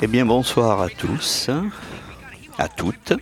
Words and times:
Eh 0.00 0.06
bien, 0.06 0.26
bonsoir 0.26 0.80
à 0.80 0.88
tous, 0.88 1.50
à 2.58 2.68
toutes, 2.68 3.14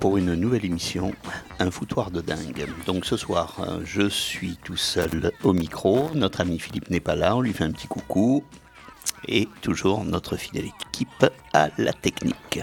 pour 0.00 0.18
une 0.18 0.34
nouvelle 0.34 0.64
émission, 0.64 1.12
Un 1.58 1.70
foutoir 1.70 2.10
de 2.10 2.20
dingue. 2.20 2.66
Donc 2.86 3.06
ce 3.06 3.16
soir, 3.16 3.56
je 3.84 4.08
suis 4.08 4.58
tout 4.62 4.76
seul 4.76 5.32
au 5.44 5.52
micro, 5.52 6.10
notre 6.14 6.40
ami 6.40 6.58
Philippe 6.58 6.90
n'est 6.90 7.00
pas 7.00 7.14
là, 7.14 7.36
on 7.36 7.40
lui 7.40 7.52
fait 7.52 7.64
un 7.64 7.72
petit 7.72 7.86
coucou, 7.86 8.44
et 9.28 9.48
toujours 9.60 10.04
notre 10.04 10.36
fidèle 10.36 10.66
équipe 10.66 11.26
à 11.52 11.68
la 11.78 11.92
technique. 11.92 12.60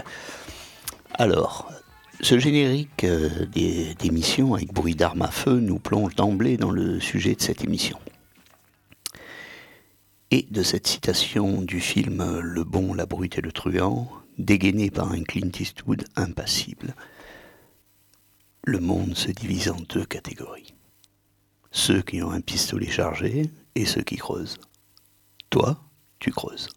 Alors, 1.14 1.70
ce 2.22 2.38
générique 2.38 3.04
euh, 3.04 3.46
d'émission 3.98 4.54
avec 4.54 4.72
bruit 4.72 4.94
d'armes 4.94 5.22
à 5.22 5.30
feu 5.30 5.58
nous 5.58 5.78
plonge 5.78 6.14
d'emblée 6.14 6.56
dans 6.56 6.70
le 6.70 7.00
sujet 7.00 7.34
de 7.34 7.40
cette 7.40 7.64
émission 7.64 7.98
et 10.30 10.46
de 10.50 10.62
cette 10.62 10.86
citation 10.86 11.62
du 11.62 11.80
film 11.80 12.40
Le 12.40 12.64
bon, 12.64 12.94
la 12.94 13.06
brute 13.06 13.38
et 13.38 13.40
le 13.40 13.52
truand, 13.52 14.10
dégainé 14.38 14.90
par 14.90 15.10
un 15.10 15.22
Clint 15.22 15.50
Eastwood 15.58 16.04
impassible. 16.16 16.94
Le 18.62 18.78
monde 18.78 19.16
se 19.16 19.30
divise 19.30 19.70
en 19.70 19.80
deux 19.88 20.04
catégories. 20.04 20.74
Ceux 21.72 22.02
qui 22.02 22.22
ont 22.22 22.30
un 22.30 22.40
pistolet 22.40 22.90
chargé 22.90 23.50
et 23.74 23.84
ceux 23.84 24.02
qui 24.02 24.16
creusent. 24.16 24.58
Toi, 25.50 25.80
tu 26.18 26.30
creuses. 26.30 26.68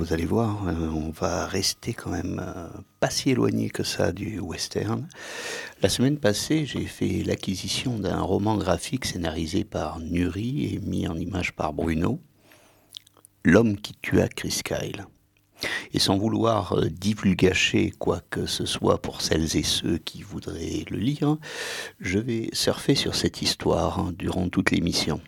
Vous 0.00 0.14
allez 0.14 0.24
voir, 0.24 0.66
euh, 0.66 0.88
on 0.88 1.10
va 1.10 1.46
rester 1.46 1.92
quand 1.92 2.08
même 2.08 2.42
euh, 2.42 2.68
pas 3.00 3.10
si 3.10 3.28
éloigné 3.30 3.68
que 3.68 3.82
ça 3.82 4.12
du 4.12 4.40
western. 4.40 5.06
La 5.82 5.90
semaine 5.90 6.16
passée, 6.16 6.64
j'ai 6.64 6.86
fait 6.86 7.22
l'acquisition 7.22 7.98
d'un 7.98 8.22
roman 8.22 8.56
graphique 8.56 9.04
scénarisé 9.04 9.62
par 9.62 10.00
Nuri 10.00 10.72
et 10.72 10.78
mis 10.78 11.06
en 11.06 11.18
image 11.18 11.52
par 11.52 11.74
Bruno, 11.74 12.18
L'homme 13.44 13.76
qui 13.76 13.92
tua 14.00 14.28
Chris 14.28 14.62
Kyle. 14.64 15.04
Et 15.92 15.98
sans 15.98 16.16
vouloir 16.16 16.78
euh, 16.78 16.88
divulgacher 16.88 17.92
quoi 17.98 18.22
que 18.30 18.46
ce 18.46 18.64
soit 18.64 19.02
pour 19.02 19.20
celles 19.20 19.54
et 19.54 19.62
ceux 19.62 19.98
qui 19.98 20.22
voudraient 20.22 20.86
le 20.88 20.96
lire, 20.96 21.36
je 22.00 22.18
vais 22.18 22.48
surfer 22.54 22.94
sur 22.94 23.14
cette 23.14 23.42
histoire 23.42 23.98
hein, 23.98 24.14
durant 24.18 24.48
toute 24.48 24.70
l'émission. 24.70 25.20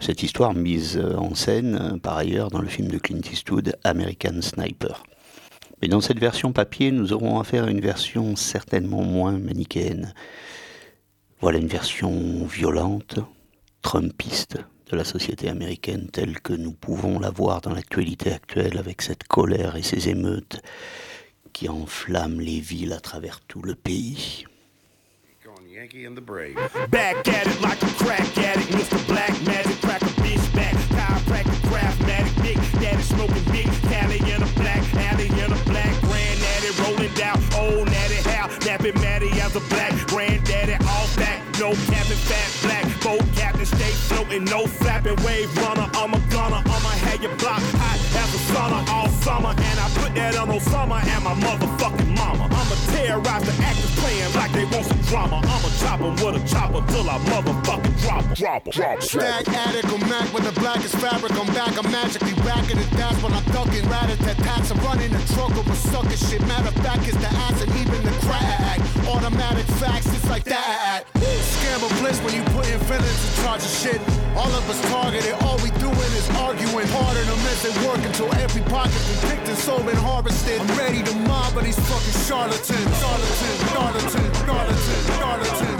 Cette 0.00 0.22
histoire 0.22 0.54
mise 0.54 0.98
en 1.18 1.34
scène 1.34 2.00
par 2.02 2.16
ailleurs 2.16 2.50
dans 2.50 2.62
le 2.62 2.68
film 2.68 2.88
de 2.88 2.96
Clint 2.98 3.20
Eastwood, 3.30 3.76
American 3.84 4.40
Sniper. 4.40 5.02
Mais 5.82 5.88
dans 5.88 6.00
cette 6.00 6.18
version 6.18 6.52
papier, 6.52 6.90
nous 6.90 7.12
aurons 7.12 7.38
affaire 7.38 7.64
à 7.64 7.70
une 7.70 7.80
version 7.80 8.34
certainement 8.34 9.02
moins 9.02 9.38
manichéenne. 9.38 10.14
Voilà 11.40 11.58
une 11.58 11.68
version 11.68 12.46
violente, 12.46 13.18
trumpiste 13.82 14.58
de 14.90 14.96
la 14.96 15.04
société 15.04 15.48
américaine 15.48 16.08
telle 16.10 16.40
que 16.40 16.54
nous 16.54 16.72
pouvons 16.72 17.18
la 17.18 17.30
voir 17.30 17.60
dans 17.60 17.72
l'actualité 17.72 18.32
actuelle 18.32 18.78
avec 18.78 19.02
cette 19.02 19.24
colère 19.24 19.76
et 19.76 19.82
ces 19.82 20.08
émeutes 20.08 20.60
qui 21.52 21.68
enflamment 21.68 22.40
les 22.40 22.60
villes 22.60 22.92
à 22.94 23.00
travers 23.00 23.40
tout 23.40 23.62
le 23.62 23.74
pays. 23.74 24.44
Yankee 25.80 26.04
and 26.04 26.14
the 26.14 26.20
Brave. 26.20 26.56
Back 26.90 27.26
at 27.26 27.46
it 27.46 27.58
like 27.62 27.80
a 27.80 27.88
crack 27.96 28.36
addict, 28.36 28.68
Mr. 28.68 29.00
Black 29.08 29.32
Magic, 29.48 29.80
crack 29.80 30.02
a 30.02 30.12
bitch 30.20 30.44
back. 30.54 30.74
Chiropractic, 30.92 31.56
craftmatic, 31.72 32.42
big 32.42 32.58
daddy 32.82 33.00
smoking 33.00 33.44
big, 33.48 33.64
Cali 33.88 34.18
in 34.30 34.42
a 34.42 34.50
black, 34.60 34.84
alley 35.08 35.28
in 35.40 35.50
a 35.50 35.60
black, 35.64 35.88
granddaddy 36.04 36.70
rolling 36.84 37.14
down, 37.14 37.40
old 37.56 37.86
natty 37.88 38.20
how, 38.28 38.48
napping 38.66 38.92
Matty 39.00 39.30
as 39.40 39.56
a 39.56 39.60
black, 39.72 39.96
granddaddy 40.08 40.76
all 40.84 41.08
back, 41.16 41.40
no 41.58 41.72
cabin 41.88 42.20
fat 42.28 42.50
black, 42.60 42.84
boat 43.00 43.24
captain 43.34 43.64
stay 43.64 43.92
floating, 44.04 44.44
no 44.44 44.66
flapping 44.66 45.16
wave 45.24 45.48
runner, 45.64 45.88
I'm 45.94 46.12
a 46.12 46.20
gunner, 46.28 46.60
I'ma 46.60 46.92
have 47.08 47.22
your 47.22 47.34
block 47.36 47.64
hot 47.80 47.96
as 48.20 48.30
a 48.36 48.40
sauna 48.52 48.86
all 48.92 49.08
summer, 49.24 49.54
and 49.56 49.80
I 49.80 49.88
put 49.96 50.14
that 50.14 50.36
on 50.36 50.48
Osama 50.48 51.00
and 51.00 51.24
my 51.24 51.32
motherfucking 51.40 52.14
mama. 52.18 52.44
I'ma 52.52 52.76
terrorize 53.06 53.44
the 53.48 53.54
actors 53.64 53.92
playing 54.00 54.32
like 54.34 54.52
they 54.52 54.64
want 54.64 54.86
some 54.86 55.00
drama. 55.08 55.36
I'ma 55.36 55.68
chop 55.80 56.00
'em 56.00 56.14
with 56.22 56.40
a 56.40 56.42
chopper 56.52 56.82
till 56.92 57.08
I 57.08 57.18
motherfucking 57.30 57.96
drop 58.02 58.24
'em. 58.24 58.34
Drop 58.34 58.66
'em. 58.66 58.72
Drop 58.72 58.96
'em. 58.96 59.02
Stack 59.02 59.48
attic 59.48 59.86
or 59.92 59.98
Mac 60.10 60.26
when 60.34 60.44
the 60.44 60.52
black 60.60 60.84
is 60.84 60.94
fabric. 60.94 61.32
I'm 61.32 61.46
back, 61.54 61.74
I'm 61.80 61.90
magically 61.90 62.34
racking 62.44 62.78
it. 62.78 62.90
That's 62.92 63.18
when 63.22 63.32
I'm 63.32 63.44
ducking. 63.56 63.88
Rat 63.88 64.10
at 64.10 64.38
tats. 64.44 64.70
I'm 64.70 64.78
running 64.84 65.10
the 65.10 65.22
truck 65.34 65.52
over 65.56 65.74
sucker 65.74 66.16
shit. 66.16 66.40
Matter 66.46 66.68
of 66.68 66.78
fact, 66.84 67.08
it's 67.08 67.16
the 67.16 67.30
ass 67.46 67.60
and 67.62 67.72
even 67.82 68.00
the 68.04 68.14
crack. 68.26 68.78
Automatic 69.08 69.66
facts, 69.80 70.06
it's 70.16 70.28
like 70.28 70.44
that. 70.44 71.04
Scam 71.14 71.39
of 71.78 71.90
bliss 72.00 72.18
when 72.22 72.34
you 72.34 72.42
put 72.50 72.66
in 72.66 72.78
feelings 72.90 73.20
in 73.28 73.44
charge 73.44 73.62
of 73.62 73.70
shit. 73.70 74.00
All 74.34 74.50
of 74.50 74.64
us 74.68 74.80
targeted, 74.90 75.34
all 75.46 75.58
we 75.62 75.70
doing 75.78 76.12
is 76.18 76.26
arguing. 76.34 76.86
Harder 76.90 77.22
to 77.22 77.36
miss 77.46 77.64
it 77.64 77.74
work 77.86 78.02
until 78.04 78.32
every 78.42 78.62
pocket 78.62 78.98
been 79.06 79.30
picked 79.30 79.48
and 79.48 79.58
sold 79.58 79.86
and 79.88 79.98
harvested. 79.98 80.60
I'm 80.60 80.66
ready 80.78 81.02
to 81.02 81.14
mob, 81.30 81.54
but 81.54 81.64
these 81.64 81.78
fucking. 81.78 82.10
Charlatans, 82.26 82.70
charlatans, 83.00 83.70
charlatans, 83.70 84.12
charlatans, 84.46 85.06
charlatans, 85.18 85.79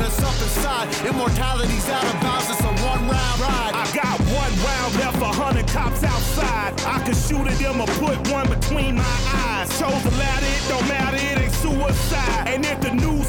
us 0.00 0.18
up 0.22 0.34
inside. 0.40 0.88
Immortality's 1.06 1.88
out 1.88 2.04
of 2.04 2.20
bounds, 2.20 2.48
it's 2.50 2.60
a 2.60 2.72
one 2.86 3.02
round 3.08 3.40
ride. 3.40 3.74
I 3.74 3.84
got 3.92 4.18
one 4.20 4.52
round 4.64 4.94
left, 4.96 5.20
a 5.20 5.32
hundred 5.42 5.68
cops 5.68 6.02
outside. 6.02 6.80
I 6.86 7.02
could 7.04 7.16
shoot 7.16 7.46
at 7.46 7.58
them 7.58 7.80
or 7.80 7.86
put 8.00 8.16
one 8.30 8.48
between 8.48 8.96
my 8.96 9.16
eyes. 9.44 9.68
Chose 9.78 10.02
the 10.04 10.10
latter, 10.16 10.46
it 10.46 10.64
don't 10.68 10.88
matter, 10.88 11.16
it 11.16 11.38
ain't 11.44 11.52
suicide. 11.52 12.48
And 12.48 12.64
if 12.64 12.80
the 12.80 12.94
news 12.94 13.21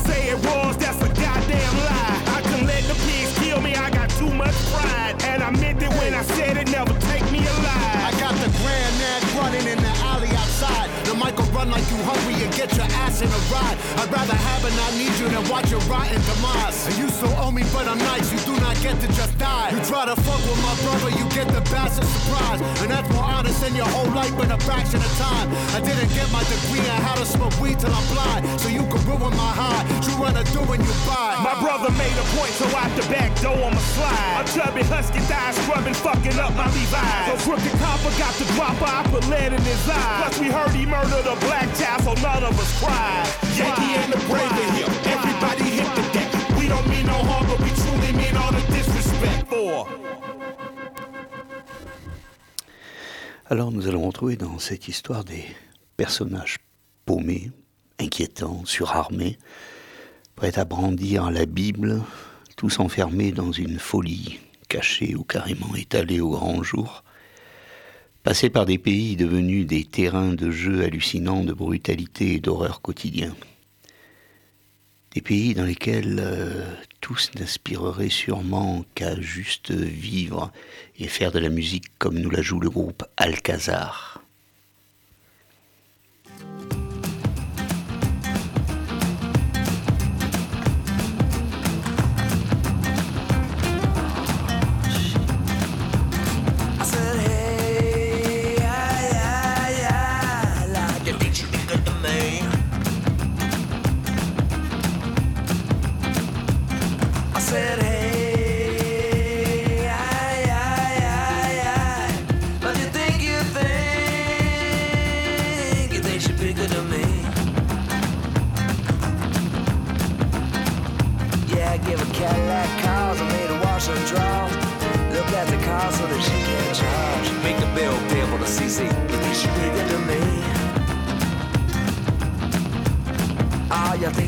run 11.63 11.71
like 11.71 11.87
you 11.91 11.97
hungry 12.03 12.35
and 12.43 12.51
get 12.55 12.75
your 12.75 12.87
ass 13.03 13.21
in 13.21 13.27
a 13.27 13.41
ride. 13.51 13.77
I'd 13.99 14.11
rather 14.11 14.35
have 14.35 14.65
and 14.65 14.75
not 14.75 14.91
need 14.99 15.13
you 15.19 15.27
than 15.29 15.43
watch 15.47 15.71
your 15.71 15.79
rotten 15.87 16.19
demise. 16.27 16.87
And 16.87 16.95
you 16.97 17.07
still 17.09 17.33
owe 17.39 17.51
me, 17.51 17.63
but 17.71 17.87
I'm 17.87 17.97
nice. 17.99 18.31
You 18.31 18.39
do 18.43 18.55
not 18.59 18.75
get 18.81 18.99
to 18.99 19.07
just 19.15 19.37
die. 19.37 19.71
You 19.71 19.79
try 19.87 20.05
to 20.05 20.15
fuck 20.27 20.41
with 20.43 20.59
my 20.59 20.75
brother, 20.83 21.09
you 21.15 21.25
get 21.31 21.47
the 21.47 21.61
bastard 21.71 22.07
surprise. 22.07 22.59
And 22.81 22.91
that's 22.91 23.07
more 23.13 23.23
honest 23.23 23.61
than 23.61 23.75
your 23.75 23.87
whole 23.87 24.11
life 24.11 24.35
in 24.43 24.51
a 24.51 24.59
fraction 24.59 24.99
of 24.99 25.13
time. 25.17 25.47
I 25.75 25.79
didn't 25.79 26.11
get 26.11 26.27
my 26.31 26.43
degree 26.51 26.83
on 26.83 26.99
how 27.01 27.15
to 27.15 27.25
smoke 27.25 27.55
weed 27.61 27.79
till 27.79 27.93
I'm 27.93 28.07
blind. 28.11 28.43
So 28.59 28.67
you 28.67 28.83
can 28.91 29.01
ruin 29.07 29.33
my 29.35 29.51
high. 29.55 29.83
You 30.03 30.13
run 30.19 30.35
a 30.35 30.43
do 30.51 30.59
when 30.67 30.81
you 30.83 30.93
buy. 31.07 31.39
My 31.39 31.55
brother 31.63 31.91
made 31.95 32.15
a 32.19 32.25
point, 32.35 32.53
so 32.59 32.67
out 32.75 32.91
the 32.99 33.05
back 33.07 33.31
door 33.39 33.55
I'ma 33.55 33.83
slide. 33.95 34.43
A 34.43 34.43
chubby 34.51 34.83
husky 34.91 35.19
thigh 35.31 35.51
scrubbing, 35.63 35.95
fucking 35.95 36.37
up 36.39 36.53
my 36.59 36.67
Levi's. 36.75 37.25
So 37.31 37.35
crooked 37.47 37.75
copper 37.79 38.11
got 38.19 38.33
the 38.35 38.45
dropper, 38.55 38.89
I 38.89 39.03
put 39.07 39.23
lead 39.31 39.53
in 39.53 39.61
his 39.63 39.87
eye. 39.87 40.27
Plus 40.27 40.39
we 40.39 40.47
heard 40.51 40.71
he 40.75 40.85
murdered 40.85 41.25
a 41.25 41.35
black 41.39 41.52
Alors 53.53 53.71
nous 53.71 53.87
allons 53.87 54.07
retrouver 54.07 54.35
dans 54.35 54.57
cette 54.57 54.87
histoire 54.87 55.23
des 55.23 55.45
personnages 55.95 56.57
paumés, 57.05 57.51
inquiétants, 57.99 58.65
surarmés, 58.65 59.37
prêts 60.35 60.57
à 60.57 60.65
brandir 60.65 61.29
la 61.29 61.45
Bible, 61.45 62.01
tous 62.57 62.79
enfermés 62.79 63.31
dans 63.31 63.51
une 63.51 63.77
folie, 63.77 64.39
cachée 64.69 65.13
ou 65.13 65.23
carrément 65.23 65.75
étalée 65.75 66.19
au 66.19 66.31
grand 66.31 66.63
jour, 66.63 67.03
passés 68.23 68.49
par 68.49 68.65
des 68.65 68.77
pays 68.77 69.17
devenus 69.17 69.67
des 69.67 69.83
terrains 69.83 70.33
de 70.33 70.49
jeu 70.49 70.83
hallucinants 70.83 71.43
de 71.43 71.51
brutalité 71.51 72.35
et 72.35 72.39
d'horreur 72.39 72.81
quotidien. 72.81 73.35
Des 75.11 75.21
pays 75.21 75.53
dans 75.53 75.65
lesquels 75.65 76.19
euh, 76.19 76.65
tous 77.01 77.31
n'aspireraient 77.35 78.09
sûrement 78.09 78.85
qu'à 78.95 79.19
juste 79.19 79.71
vivre 79.71 80.51
et 80.97 81.07
faire 81.07 81.31
de 81.31 81.39
la 81.39 81.49
musique 81.49 81.85
comme 81.99 82.17
nous 82.17 82.29
la 82.29 82.41
joue 82.41 82.59
le 82.59 82.69
groupe 82.69 83.03
Alcazar. 83.17 84.12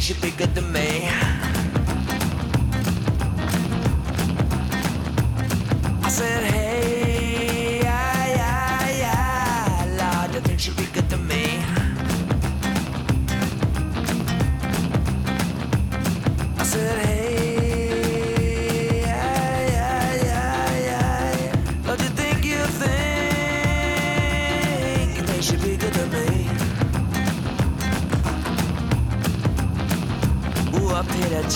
you 0.10 0.16
bigger 0.22 0.46
than 0.46 0.72
me. 0.72 1.25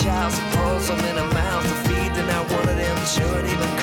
child. 0.02 0.32
Suppose 0.32 0.90
I'm 0.90 1.04
in 1.04 1.18
a 1.18 1.34
mouth 1.34 1.62
to 1.62 1.88
feed, 1.88 2.12
and 2.20 2.30
I 2.30 2.42
one 2.42 2.68
of 2.68 2.76
them 2.76 3.06
sure 3.06 3.40
even. 3.44 3.79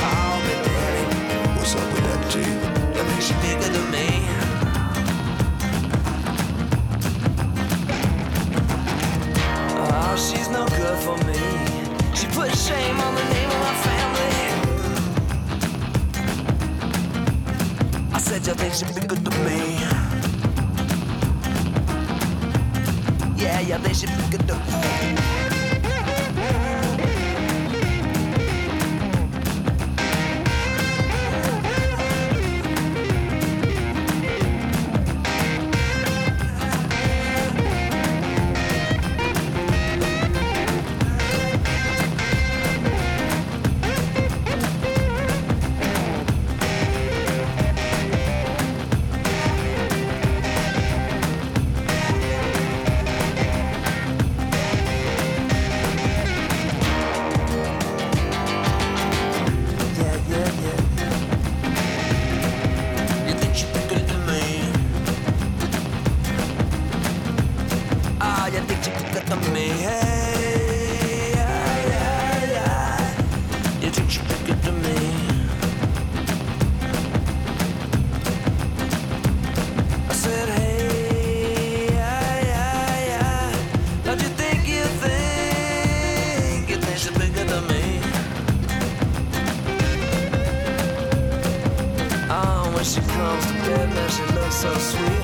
When 92.77 92.85
she 92.85 93.01
comes 93.01 93.43
to 93.47 93.53
bed, 93.53 93.89
man, 93.89 94.07
she 94.07 94.21
looks 94.35 94.55
so 94.55 94.71
sweet. 94.75 95.23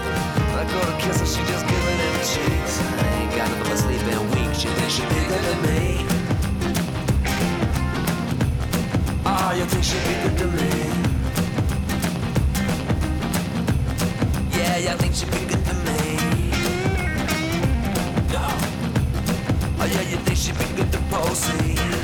I 0.57 0.65
go 0.73 0.79
to 0.89 0.97
kiss 0.97 1.19
her, 1.19 1.25
she 1.33 1.41
just 1.51 1.65
giving 1.67 1.99
in 2.05 2.13
the 2.17 2.25
cheeks. 2.33 2.81
I 2.81 3.07
ain't 3.21 3.35
got 3.35 3.47
nothing 3.47 3.69
but 3.69 3.77
sleeping 3.77 4.23
weak. 4.33 4.51
She 4.59 4.69
thinks 4.77 4.93
she 4.95 5.03
good 5.29 5.43
to 5.49 5.55
me. 5.65 5.79
Oh, 9.23 9.53
you 9.55 9.65
think 9.65 9.83
she 9.83 9.97
good 10.23 10.35
to 10.41 10.47
me? 10.57 10.71
Yeah, 14.57 14.77
yeah, 14.77 14.93
I 14.93 14.97
think 14.97 15.13
she 15.13 15.25
good 15.27 15.63
to 15.69 15.75
me. 15.85 15.99
Yeah. 18.33 18.61
Oh, 19.79 19.87
yeah, 19.93 20.01
you 20.11 20.17
think 20.25 20.37
she 20.43 20.51
good 20.75 20.91
to 20.91 20.99
Posey? 21.11 22.02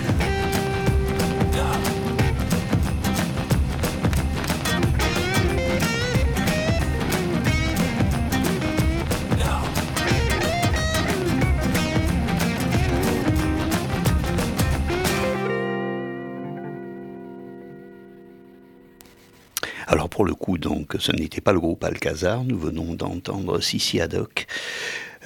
Coup, 20.33 20.57
donc, 20.57 20.95
ce 20.99 21.11
n'était 21.11 21.41
pas 21.41 21.53
le 21.53 21.59
groupe 21.59 21.83
Alcazar, 21.83 22.43
nous 22.43 22.57
venons 22.57 22.93
d'entendre 22.93 23.59
Sissi 23.59 23.99
Haddock, 24.01 24.47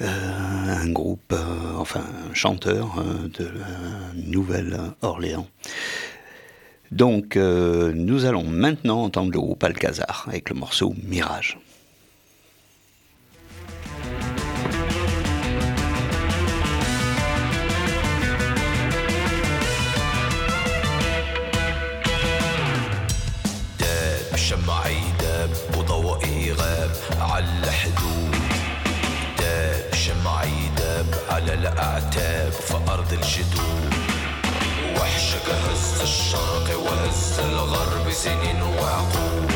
euh, 0.00 0.06
un 0.76 0.90
groupe, 0.90 1.32
euh, 1.32 1.76
enfin 1.76 2.04
chanteur 2.32 2.98
euh, 2.98 3.28
de 3.28 3.44
la 3.44 4.26
Nouvelle-Orléans. 4.26 5.46
Donc 6.90 7.36
nous 7.36 8.24
allons 8.24 8.44
maintenant 8.44 9.02
entendre 9.02 9.32
le 9.32 9.40
groupe 9.40 9.64
Alcazar 9.64 10.26
avec 10.28 10.48
le 10.50 10.54
morceau 10.54 10.94
Mirage. 11.02 11.58
أعتاب 31.78 32.52
في 32.52 32.74
أرض 32.88 33.12
الجدود. 33.12 33.94
وحش 35.00 35.34
جهزت 35.48 36.02
الشرق 36.02 36.78
وهزت 36.78 37.38
الغرب 37.38 38.10
سنين 38.10 38.62
وعقود. 38.62 39.53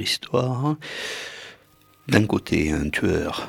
Histoire. 0.00 0.76
D'un 2.08 2.26
côté, 2.26 2.72
un 2.72 2.88
tueur 2.88 3.48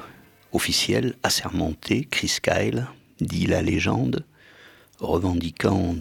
officiel, 0.52 1.16
assermenté, 1.24 2.08
Chris 2.10 2.38
Kyle, 2.42 2.88
dit 3.20 3.48
la 3.48 3.62
légende, 3.62 4.26
revendiquant 5.00 5.96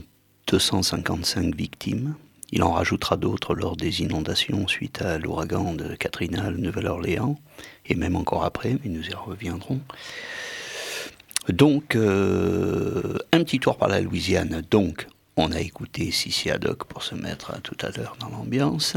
255 0.48 1.54
victimes. 1.54 2.14
Il 2.50 2.62
en 2.62 2.72
rajoutera 2.72 3.16
d'autres 3.16 3.54
lors 3.54 3.76
des 3.76 4.02
inondations 4.02 4.68
suite 4.68 5.00
à 5.00 5.18
l'ouragan 5.18 5.72
de 5.72 5.94
Katrina 5.94 6.44
à 6.44 6.50
Nouvelle-Orléans, 6.50 7.38
et 7.86 7.94
même 7.94 8.16
encore 8.16 8.44
après, 8.44 8.76
mais 8.82 8.90
nous 8.90 9.08
y 9.08 9.14
reviendrons. 9.14 9.80
Donc, 11.48 11.96
euh, 11.96 13.18
un 13.32 13.42
petit 13.42 13.58
tour 13.58 13.76
par 13.76 13.88
la 13.88 14.00
Louisiane. 14.00 14.62
Donc, 14.70 15.06
on 15.36 15.50
a 15.50 15.60
écouté 15.60 16.10
Sissi 16.10 16.50
Haddock 16.50 16.84
pour 16.84 17.02
se 17.02 17.14
mettre 17.14 17.60
tout 17.62 17.76
à 17.80 17.90
l'heure 17.90 18.16
dans 18.20 18.28
l'ambiance. 18.28 18.96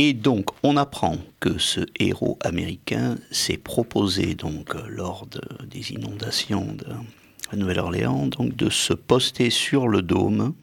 Et 0.00 0.12
donc, 0.12 0.50
on 0.62 0.76
apprend 0.76 1.16
que 1.40 1.58
ce 1.58 1.80
héros 1.98 2.38
américain 2.44 3.16
s'est 3.32 3.56
proposé, 3.56 4.36
donc, 4.36 4.74
lors 4.86 5.26
des 5.66 5.90
inondations 5.90 6.72
de 6.72 7.56
Nouvelle-Orléans, 7.56 8.28
donc, 8.28 8.54
de 8.54 8.70
se 8.70 8.94
poster 8.94 9.50
sur 9.50 9.88
le 9.88 10.00
dôme 10.00 10.54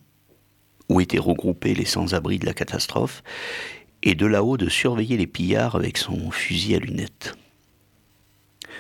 où 0.88 1.02
étaient 1.02 1.20
regroupés 1.20 1.76
les 1.76 1.84
sans-abri 1.84 2.40
de 2.40 2.46
la 2.46 2.54
catastrophe, 2.54 3.24
et 4.04 4.16
de 4.16 4.26
là-haut 4.26 4.56
de 4.56 4.70
surveiller 4.70 5.18
les 5.18 5.28
pillards 5.28 5.76
avec 5.76 5.98
son 5.98 6.32
fusil 6.32 6.76
à 6.76 6.80
lunettes. 6.80 7.36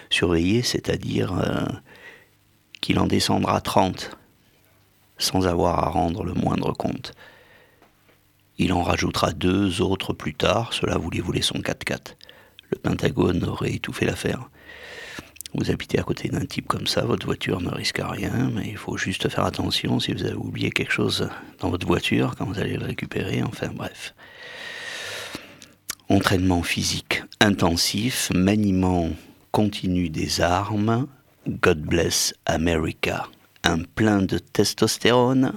Surveiller, 0.09 0.61
c'est-à-dire 0.61 1.37
euh, 1.37 1.65
qu'il 2.79 2.97
en 2.99 3.07
descendra 3.07 3.59
30 3.59 4.17
sans 5.17 5.47
avoir 5.47 5.79
à 5.79 5.89
rendre 5.89 6.23
le 6.23 6.33
moindre 6.33 6.71
compte. 6.71 7.13
Il 8.57 8.73
en 8.73 8.83
rajoutera 8.83 9.31
deux 9.31 9.81
autres 9.81 10.13
plus 10.13 10.33
tard, 10.33 10.73
cela 10.73 10.97
voulait 10.97 11.19
voulait 11.19 11.41
son 11.41 11.59
4x4. 11.59 12.15
Le 12.69 12.77
Pentagone 12.77 13.43
aurait 13.43 13.73
étouffé 13.73 14.05
l'affaire. 14.05 14.49
Vous 15.53 15.71
habitez 15.71 15.99
à 15.99 16.03
côté 16.03 16.27
d'un 16.27 16.45
type 16.45 16.67
comme 16.67 16.87
ça, 16.87 17.01
votre 17.05 17.25
voiture 17.25 17.61
ne 17.61 17.69
risque 17.69 18.01
rien, 18.03 18.51
mais 18.53 18.67
il 18.67 18.77
faut 18.77 18.97
juste 18.97 19.29
faire 19.29 19.45
attention 19.45 19.99
si 19.99 20.13
vous 20.13 20.23
avez 20.23 20.35
oublié 20.35 20.69
quelque 20.69 20.91
chose 20.91 21.29
dans 21.59 21.69
votre 21.69 21.87
voiture 21.87 22.35
quand 22.37 22.45
vous 22.45 22.59
allez 22.59 22.75
le 22.75 22.85
récupérer, 22.85 23.41
enfin 23.41 23.69
bref. 23.73 24.13
Entraînement 26.09 26.61
physique 26.61 27.23
intensif, 27.39 28.31
maniement 28.33 29.09
continu 29.51 30.09
des 30.09 30.41
armes, 30.41 31.07
God 31.47 31.81
bless 31.81 32.33
America. 32.45 33.27
Un 33.63 33.83
plein 33.83 34.21
de 34.21 34.37
testostérone, 34.37 35.53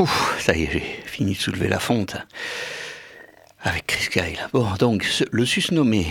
Ah, 0.00 0.04
ça 0.38 0.54
y 0.56 0.62
est, 0.62 0.70
j'ai 0.70 1.02
fini 1.06 1.32
de 1.32 1.38
soulever 1.38 1.66
la 1.66 1.80
fonte 1.80 2.16
avec 3.60 3.86
Chris 3.88 4.08
Kyle. 4.10 4.38
Bon, 4.52 4.68
donc, 4.78 5.04
le 5.32 5.44
susnommé 5.44 6.06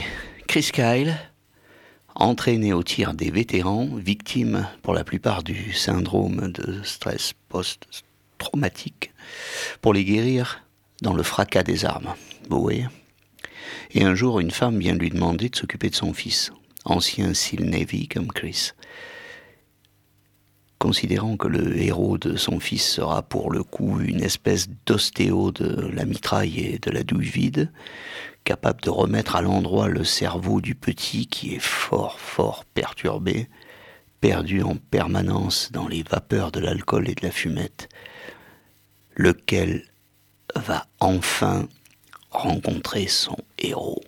Chris 0.46 0.70
Kyle, 0.74 1.16
entraîné 2.14 2.74
au 2.74 2.84
tir 2.84 3.14
des 3.14 3.32
vétérans, 3.32 3.88
victime 3.96 4.68
pour 4.82 4.94
la 4.94 5.06
plupart 5.06 5.42
du 5.42 5.72
syndrome 5.72 6.52
de 6.52 6.84
stress 6.84 7.32
post-traumatique, 7.48 9.14
pour 9.82 9.94
les 9.94 10.04
guérir 10.04 10.66
dans 11.02 11.14
le 11.14 11.24
fracas 11.24 11.64
des 11.64 11.86
armes. 11.86 12.14
Vous 12.50 12.70
Et 13.92 14.04
un 14.04 14.16
jour, 14.16 14.42
une 14.42 14.52
femme 14.52 14.80
vient 14.80 14.96
lui 14.96 15.12
demander 15.12 15.48
de 15.48 15.56
s'occuper 15.56 15.90
de 15.90 15.96
son 15.96 16.14
fils, 16.14 16.52
ancien 16.84 17.34
SEAL 17.34 17.64
Navy 17.64 18.10
comme 18.10 18.34
Chris. 18.34 18.72
Considérant 20.80 21.38
que 21.38 21.48
le 21.48 21.76
héros 21.82 22.20
de 22.20 22.36
son 22.36 22.60
fils 22.60 22.88
sera 22.88 23.24
pour 23.24 23.52
le 23.52 23.64
coup 23.64 24.00
une 24.00 24.22
espèce 24.22 24.68
d'ostéo 24.86 25.52
de 25.52 25.88
la 25.88 26.06
mitraille 26.06 26.60
et 26.60 26.80
de 26.80 26.92
la 26.92 27.04
douille 27.04 27.30
vide, 27.30 27.72
capable 28.44 28.82
de 28.82 28.92
remettre 28.92 29.36
à 29.36 29.42
l'endroit 29.42 29.88
le 29.88 30.04
cerveau 30.04 30.62
du 30.62 30.76
petit 30.76 31.26
qui 31.26 31.56
est 31.56 31.62
fort, 31.62 32.20
fort 32.20 32.64
perturbé, 32.76 33.50
perdu 34.22 34.62
en 34.62 34.76
permanence 34.76 35.72
dans 35.72 35.88
les 35.88 36.04
vapeurs 36.04 36.52
de 36.52 36.60
l'alcool 36.60 37.10
et 37.10 37.16
de 37.16 37.26
la 37.26 37.32
fumette, 37.32 37.90
lequel 39.16 39.84
va 40.56 40.86
enfin 41.00 41.68
rencontrer 42.30 43.08
son 43.08 43.38
héros. 43.58 44.04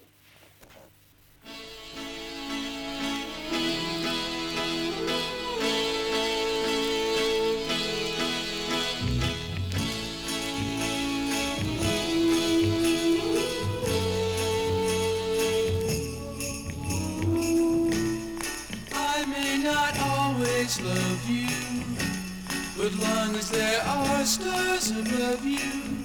Long 23.02 23.36
as 23.36 23.50
there 23.50 23.82
are 23.82 24.26
stars 24.26 24.92
above 24.92 25.46
you, 25.46 26.04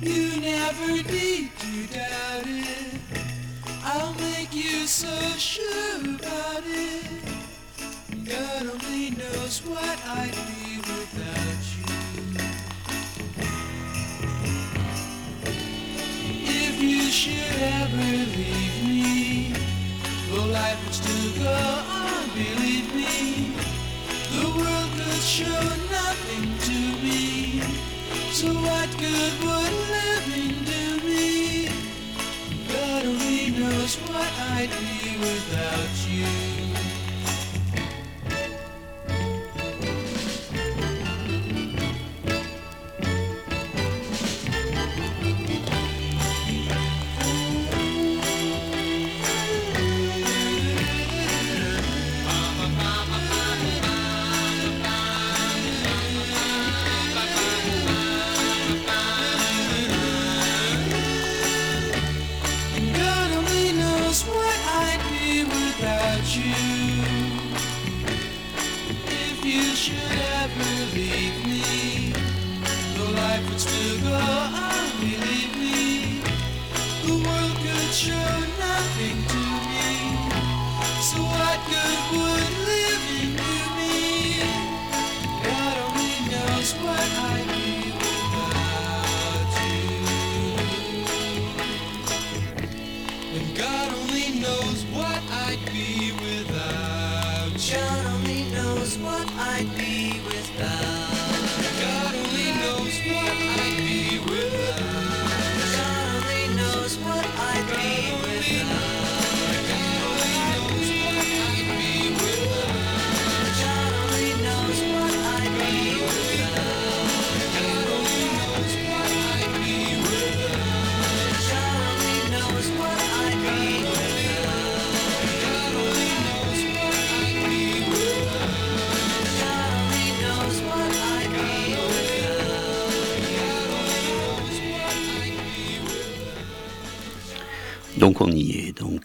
you 0.00 0.40
never 0.40 1.02
need 1.10 1.50
to 1.58 1.86
doubt 1.86 2.46
it. 2.46 3.00
I'll 3.84 4.14
make 4.14 4.54
you 4.54 4.86
so 4.86 5.16
sure 5.38 6.00
about 6.00 6.62
it. 6.66 7.06
God 8.24 8.66
only 8.66 9.10
knows 9.10 9.60
what 9.64 9.98
I'd 10.06 10.32
be 10.32 10.65
life 73.36 73.50
would 73.50 73.60
still 73.60 74.00
go 74.00 74.14
on. 74.14 74.65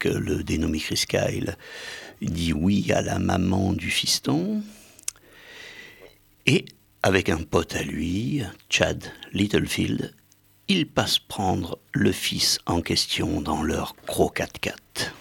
Le 0.08 0.42
dénommé 0.42 0.78
Chris 0.78 1.04
Kyle 1.08 1.56
dit 2.20 2.52
oui 2.52 2.92
à 2.92 3.02
la 3.02 3.18
maman 3.18 3.72
du 3.72 3.90
fiston. 3.90 4.62
Et 6.46 6.64
avec 7.02 7.28
un 7.28 7.42
pote 7.42 7.74
à 7.74 7.82
lui, 7.82 8.42
Chad 8.68 9.04
Littlefield, 9.32 10.14
il 10.68 10.86
passe 10.86 11.18
prendre 11.18 11.78
le 11.92 12.12
fils 12.12 12.58
en 12.66 12.80
question 12.80 13.40
dans 13.40 13.62
leur 13.62 13.94
gros 14.06 14.32
4x4. 14.34 15.12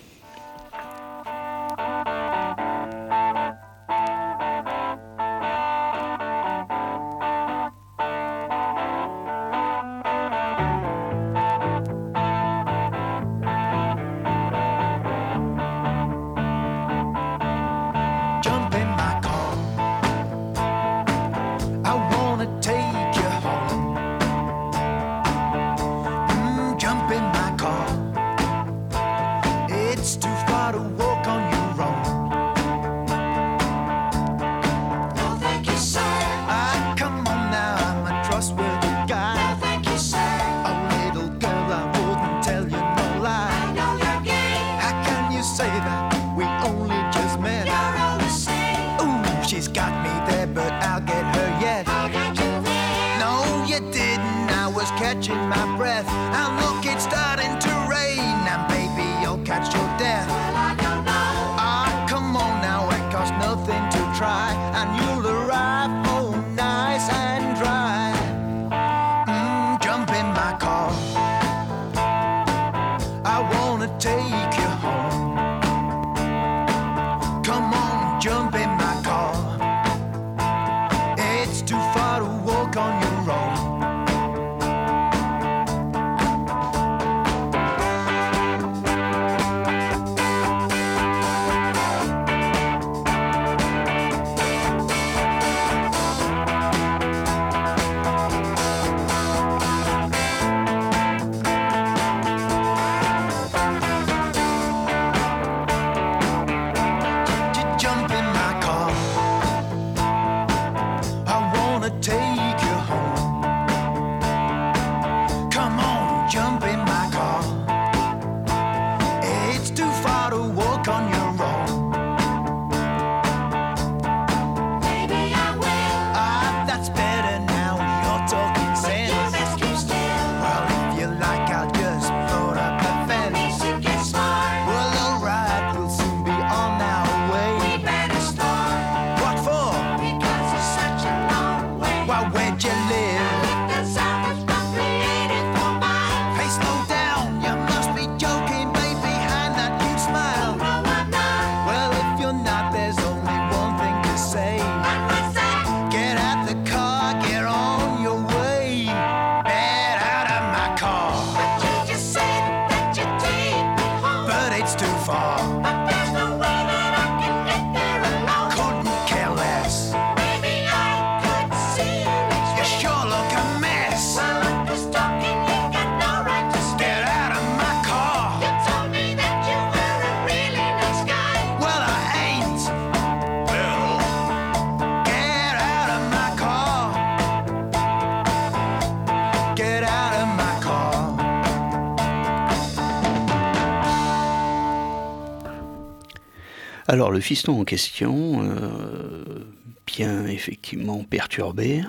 Alors 196.92 197.10
le 197.10 197.22
fiston 197.22 197.58
en 197.58 197.64
question, 197.64 198.44
euh, 198.44 199.46
bien 199.88 200.26
effectivement 200.26 201.06
perturbé, 201.06 201.86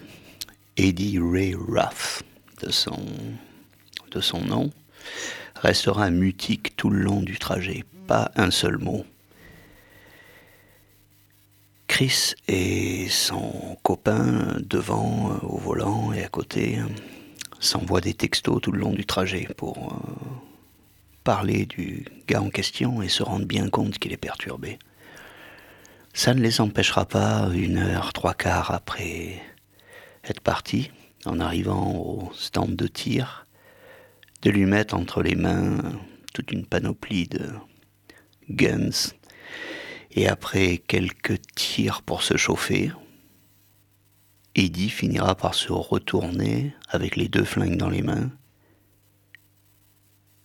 Eddie 0.77 1.19
Ray 1.19 1.57
Ruff, 1.57 2.23
de 2.63 2.71
son, 2.71 4.45
nom, 4.47 4.71
restera 5.57 6.09
mutique 6.11 6.77
tout 6.77 6.89
le 6.89 7.01
long 7.01 7.21
du 7.21 7.37
trajet, 7.41 7.85
pas 8.07 8.31
un 8.37 8.53
seul 8.53 8.79
mot. 8.79 9.05
Chris 11.89 12.35
et 12.47 13.09
son 13.09 13.77
copain 13.83 14.57
devant, 14.61 15.33
euh, 15.33 15.47
au 15.49 15.59
volant 15.59 16.13
et 16.13 16.23
à 16.23 16.29
côté, 16.29 16.79
s'envoient 17.59 18.01
des 18.01 18.15
textos 18.15 18.61
tout 18.63 18.71
le 18.71 18.79
long 18.79 18.93
du 18.93 19.05
trajet 19.05 19.49
pour 19.57 19.79
euh, 19.79 20.39
parler 21.25 21.67
du 21.67 22.07
gars 22.29 22.41
en 22.41 22.51
question 22.51 23.03
et 23.03 23.09
se 23.09 23.25
rendre 23.25 23.47
bien 23.47 23.69
compte 23.69 23.99
qu'il 23.99 24.13
est 24.13 24.17
perturbé. 24.17 24.79
Ça 26.15 26.35
ne 26.35 26.41
les 26.41 26.61
empêchera 26.61 27.07
pas, 27.07 27.49
une 27.55 27.79
heure, 27.79 28.13
trois 28.13 28.35
quarts 28.35 28.71
après 28.71 29.43
être 30.25 30.41
parti, 30.41 30.91
en 31.25 31.41
arrivant 31.41 31.95
au 31.95 32.31
stand 32.35 32.77
de 32.77 32.87
tir, 32.87 33.47
de 34.43 34.51
lui 34.51 34.67
mettre 34.67 34.95
entre 34.95 35.23
les 35.23 35.35
mains 35.35 35.79
toute 36.35 36.53
une 36.53 36.67
panoplie 36.67 37.29
de 37.29 37.51
guns. 38.51 39.15
Et 40.11 40.29
après 40.29 40.79
quelques 40.87 41.41
tirs 41.55 42.03
pour 42.03 42.23
se 42.23 42.37
chauffer, 42.37 42.93
Eddie 44.55 44.91
finira 44.91 45.35
par 45.35 45.55
se 45.55 45.73
retourner 45.73 46.75
avec 46.89 47.17
les 47.17 47.29
deux 47.29 47.45
flingues 47.45 47.79
dans 47.79 47.89
les 47.89 48.03
mains 48.03 48.31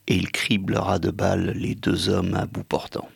et 0.08 0.16
il 0.16 0.32
criblera 0.32 1.00
de 1.00 1.12
balles 1.12 1.52
les 1.52 1.76
deux 1.76 2.08
hommes 2.08 2.34
à 2.36 2.46
bout 2.46 2.64
portant. 2.64 3.10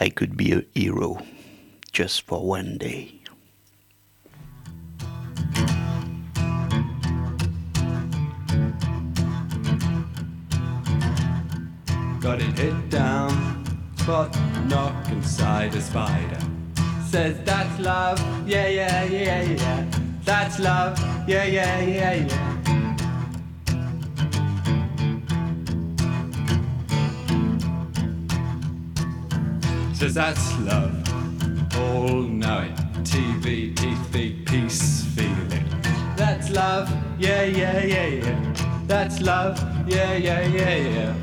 I 0.00 0.08
could 0.08 0.36
be 0.36 0.52
a 0.52 0.64
hero 0.74 1.18
just 1.92 2.22
for 2.22 2.44
one 2.46 2.78
day. 2.78 3.20
Got 12.20 12.40
it 12.40 12.58
hit 12.58 12.88
down, 12.88 13.64
but 14.06 14.34
knock 14.66 15.08
inside 15.08 15.74
a 15.74 15.80
spider. 15.80 16.38
Says 17.08 17.38
that's 17.44 17.78
love, 17.80 18.18
yeah, 18.48 18.68
yeah, 18.68 19.04
yeah, 19.04 19.42
yeah. 19.42 19.86
That's 20.24 20.58
love, 20.58 20.98
yeah, 21.28 21.44
yeah, 21.44 21.80
yeah, 21.80 22.14
yeah. 22.14 22.51
Says 30.02 30.14
that's 30.14 30.58
love, 30.58 31.76
all 31.76 32.22
know 32.22 32.62
it. 32.62 32.74
TV, 33.04 33.72
TV, 33.72 34.44
peace 34.44 35.04
feeling. 35.14 35.64
That's 36.16 36.50
love, 36.50 36.90
yeah, 37.20 37.44
yeah, 37.44 37.84
yeah, 37.84 38.06
yeah. 38.06 38.54
That's 38.88 39.20
love, 39.20 39.56
yeah, 39.88 40.14
yeah, 40.14 40.44
yeah, 40.48 40.74
yeah. 40.74 41.14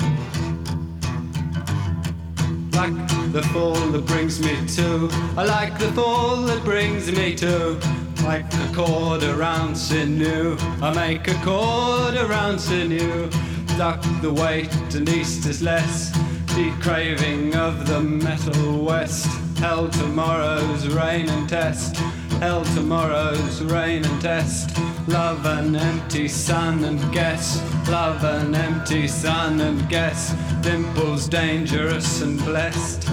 Like 2.71 2.95
the 3.33 3.41
fall 3.51 3.73
that 3.73 4.05
brings 4.05 4.39
me 4.39 4.55
to. 4.77 5.09
I 5.35 5.43
like 5.43 5.77
the 5.77 5.91
fall 5.91 6.37
that 6.43 6.63
brings 6.63 7.11
me 7.11 7.35
to. 7.35 7.77
Like 8.23 8.45
a 8.53 8.73
cord 8.73 9.23
around 9.23 9.75
sinew. 9.75 10.55
I 10.81 10.93
make 10.93 11.27
a 11.27 11.35
cord 11.43 12.15
around 12.15 12.59
sinew. 12.59 13.29
Duck 13.77 14.01
the 14.21 14.31
weight 14.31 14.73
and 14.95 15.09
east 15.09 15.45
is 15.47 15.61
less. 15.61 16.17
The 16.55 16.73
craving 16.81 17.55
of 17.55 17.87
the 17.87 18.01
metal 18.01 18.83
west. 18.83 19.27
Hell 19.59 19.87
tomorrow's 19.89 20.87
rain 20.87 21.29
and 21.29 21.47
test. 21.47 21.95
Hell 22.39 22.63
tomorrow's 22.75 23.61
rain 23.61 24.03
and 24.03 24.21
test. 24.21 24.77
Love 25.07 25.45
an 25.45 25.75
empty 25.75 26.27
sun 26.27 26.83
and 26.83 26.99
guess. 27.13 27.61
Love 27.89 28.23
an 28.23 28.55
empty 28.55 29.07
sun 29.07 29.61
and 29.61 29.87
guess. 29.89 30.33
Dimples 30.61 31.27
dangerous 31.27 32.21
and 32.21 32.37
blessed. 32.45 33.03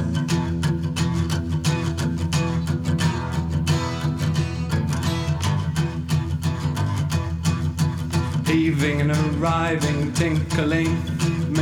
Heaving 8.47 9.01
and 9.03 9.11
arriving, 9.11 10.13
tinkling, 10.13 11.16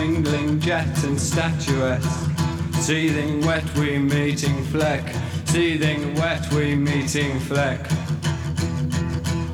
mingling 0.06 0.60
jet 0.60 1.04
and 1.04 1.18
statuesque. 1.18 2.30
Seething 2.74 3.40
wet, 3.46 3.64
we 3.74 3.98
meeting 3.98 4.62
fleck. 4.64 5.02
Seething 5.46 6.14
wet, 6.16 6.52
we 6.52 6.74
meeting 6.74 7.40
fleck. 7.40 7.80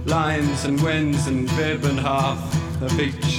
Lines 0.07 0.65
and 0.65 0.83
winds 0.83 1.29
and 1.29 1.47
bib 1.57 1.85
and 1.85 2.01
half. 2.01 2.41
Of 2.83 2.99
each 2.99 3.37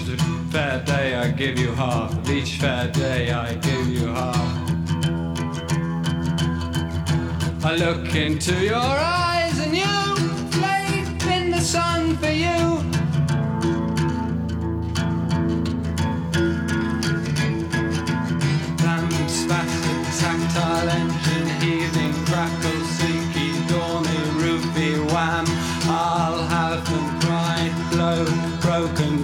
fair 0.52 0.82
day 0.86 1.16
I 1.16 1.32
give 1.32 1.60
you 1.60 1.72
half. 1.74 2.18
Of 2.18 2.30
each 2.30 2.54
fair 2.62 2.88
day 2.88 3.32
I 3.32 3.56
give 3.56 3.88
you 3.88 4.08
half. 4.08 4.52
I 7.66 7.76
look 7.76 8.16
into 8.16 8.56
your 8.64 8.78
eyes 8.78 9.31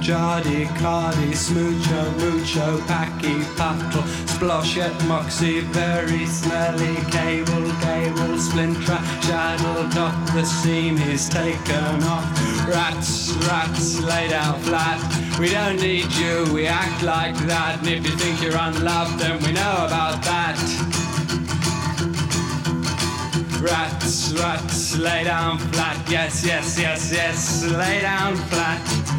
Jardy, 0.08 0.66
Cardi, 0.80 1.34
Smoocho, 1.34 2.02
Mucho, 2.18 2.80
Packy, 2.88 3.44
Pattle, 3.58 4.04
Sploshet, 4.32 4.96
Moxie, 5.06 5.60
very 5.60 6.26
smelly, 6.26 6.96
Cable, 7.12 7.70
Cable, 7.82 8.38
Splinter, 8.38 9.00
Shadow, 9.24 9.90
Dot, 9.90 10.16
the 10.28 10.46
seam 10.46 10.98
is 10.98 11.28
taken 11.28 12.02
off. 12.04 12.24
Rats, 12.70 13.34
rats, 13.50 14.00
laid 14.00 14.32
out 14.32 14.62
flat. 14.62 14.98
We 15.42 15.50
don't 15.50 15.76
need 15.76 16.10
you, 16.14 16.54
we 16.54 16.68
act 16.68 17.04
like 17.04 17.36
that. 17.40 17.80
And 17.80 17.90
if 17.90 18.06
you 18.06 18.16
think 18.16 18.42
you're 18.42 18.56
unloved, 18.58 19.20
then 19.20 19.44
we 19.44 19.52
know 19.52 19.76
about 19.86 20.24
that. 20.24 20.58
Rats, 23.60 24.32
rats, 24.40 24.96
lay 24.98 25.26
down 25.26 25.58
flat. 25.58 26.10
Yes, 26.10 26.46
yes, 26.46 26.80
yes, 26.80 27.12
yes, 27.12 27.66
lay 27.66 28.00
down 28.00 28.38
flat. 28.38 29.17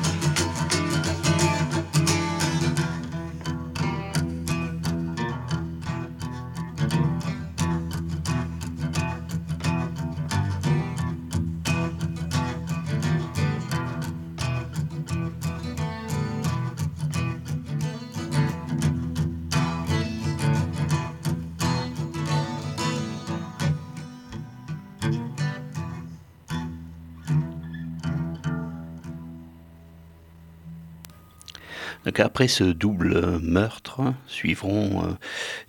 Après 32.21 32.49
ce 32.49 32.65
double 32.65 33.39
meurtre, 33.39 34.01
suivront 34.27 35.05
euh, 35.05 35.13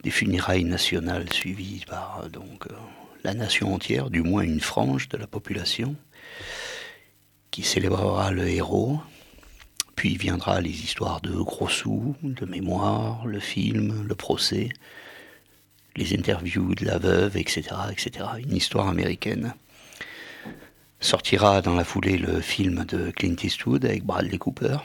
des 0.03 0.09
funérailles 0.09 0.63
nationales 0.63 1.31
suivies 1.31 1.85
par 1.88 2.21
euh, 2.23 2.29
donc 2.29 2.65
euh, 2.67 2.75
la 3.23 3.35
nation 3.35 3.73
entière, 3.73 4.09
du 4.09 4.23
moins 4.23 4.41
une 4.41 4.59
frange 4.59 5.09
de 5.09 5.17
la 5.17 5.27
population, 5.27 5.95
qui 7.51 7.62
célébrera 7.62 8.31
le 8.31 8.47
héros. 8.47 8.99
Puis 9.95 10.17
viendra 10.17 10.59
les 10.59 10.71
histoires 10.71 11.21
de 11.21 11.33
gros 11.33 11.69
sous, 11.69 12.15
de 12.23 12.45
mémoire, 12.45 13.27
le 13.27 13.39
film, 13.39 14.07
le 14.07 14.15
procès, 14.15 14.69
les 15.97 16.15
interviews 16.15 16.73
de 16.73 16.85
la 16.85 16.97
veuve, 16.97 17.38
etc., 17.38 17.63
etc. 17.91 18.25
Une 18.39 18.55
histoire 18.55 18.88
américaine. 18.88 19.53
Sortira 20.99 21.62
dans 21.62 21.75
la 21.75 21.83
foulée 21.83 22.17
le 22.17 22.41
film 22.41 22.85
de 22.85 23.12
Clint 23.12 23.35
Eastwood 23.43 23.85
avec 23.85 24.03
Bradley 24.03 24.38
Cooper, 24.38 24.77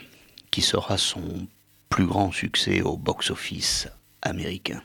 qui 0.51 0.61
sera 0.61 0.97
son 0.97 1.47
plus 1.95 2.07
grand 2.07 2.33
succès 2.33 2.81
au 2.81 2.97
box-office 2.97 3.87
américain. 4.21 4.81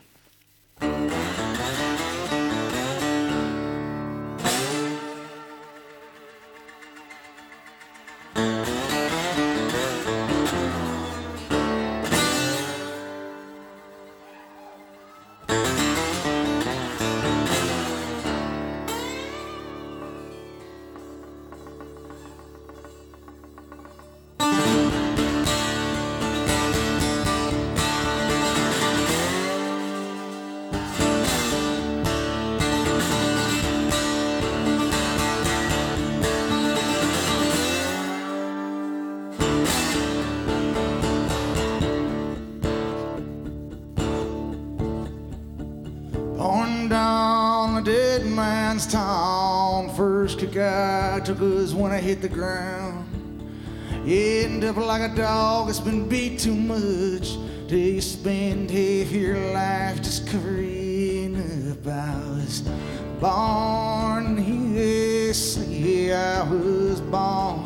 The 65.31 65.37
USA. 65.37 66.11
I 66.13 66.43
was 66.43 66.99
born 66.99 67.63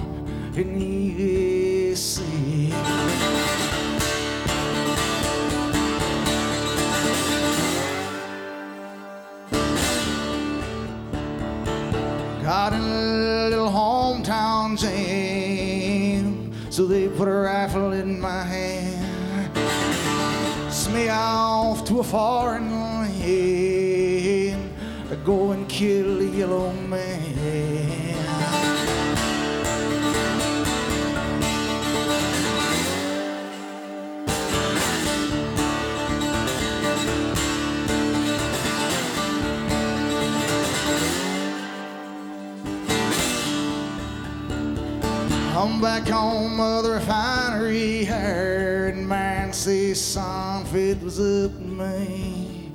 in 0.56 0.78
the 0.78 0.86
USA. 0.86 2.24
Got 12.44 12.74
a 12.74 12.80
little 12.80 13.70
hometown 13.70 14.78
jam, 14.80 16.52
so 16.70 16.86
they 16.86 17.08
put 17.08 17.28
a 17.28 17.32
rifle 17.32 17.94
in 17.94 18.22
my 18.22 18.44
hand. 18.44 19.52
Sent 20.72 20.96
me 20.96 21.10
off 21.10 21.84
to 21.86 22.00
a 22.02 22.04
foreign 22.04 22.70
land 22.70 23.16
to 25.10 25.16
go 25.26 25.52
and 25.52 25.68
kill 25.68 26.20
a 26.22 26.26
yellow 26.26 26.72
man. 26.72 27.25
I'm 45.66 45.82
back 45.82 46.08
home, 46.08 46.58
mother 46.58 46.94
refinery, 46.94 48.04
heard 48.04 48.98
man 48.98 49.52
say, 49.52 49.96
son, 49.96 50.62
if 50.62 50.76
it 50.76 51.02
was 51.02 51.20
up 51.20 51.58
to 51.58 51.60
me. 51.60 52.72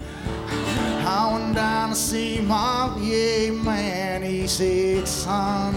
I 0.49 1.30
went 1.32 1.55
down 1.55 1.91
to 1.91 1.95
see 1.95 2.41
my 2.41 2.93
VA 2.99 3.53
man, 3.53 4.24
he 4.24 4.49
said, 4.49 5.07
son, 5.07 5.76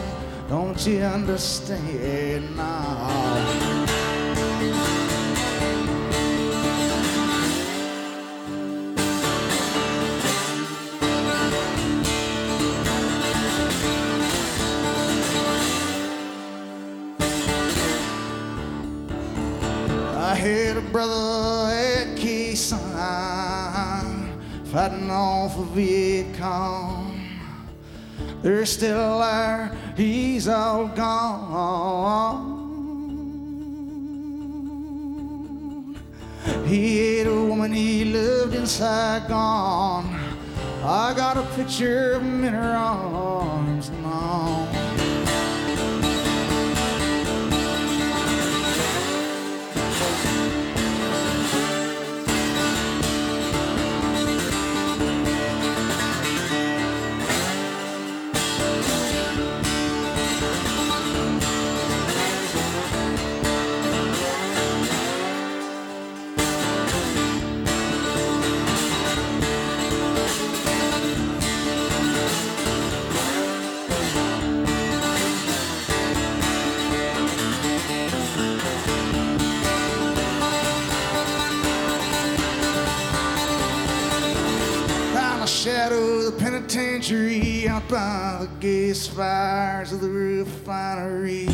don't 0.50 0.88
you 0.88 1.02
understand 1.02 2.58
now? 2.58 3.83
Brother 20.94 21.74
at 21.74 22.16
Quezon 22.16 22.78
fighting 24.66 25.10
off 25.10 25.58
a 25.58 25.64
Viet 25.74 26.36
Cong. 26.38 27.20
They're 28.44 28.68
still 28.68 29.20
there, 29.20 29.76
he's 29.98 30.48
all 30.48 30.88
gone. 30.90 32.54
He 36.68 37.00
ate 37.00 37.26
a 37.26 37.34
woman 37.34 37.74
he 37.74 38.06
loved 38.06 38.54
in 38.54 38.68
Saigon. 38.68 40.06
I 40.84 41.14
got 41.16 41.38
a 41.38 41.44
picture 41.56 42.12
of 42.14 42.22
him 42.22 42.44
in 42.44 42.54
her 42.54 42.76
arms 42.76 43.90
now. 43.90 44.43
the 44.43 44.43
penitentiary, 86.74 87.68
out 87.68 87.88
by 87.88 88.38
the 88.42 88.48
gas 88.60 89.06
fires 89.06 89.94
of 89.94 90.02
the 90.02 90.10
refinery. 90.10 91.48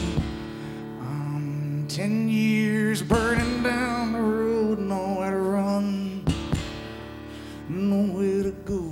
Um, 1.02 1.86
ten 1.90 2.30
years 2.30 3.02
burning 3.02 3.62
down 3.64 4.14
the 4.14 4.22
road, 4.22 4.80
nowhere 4.80 5.32
to 5.32 5.38
run, 5.38 6.24
nowhere 7.68 8.44
to 8.44 8.52
go. 8.66 8.86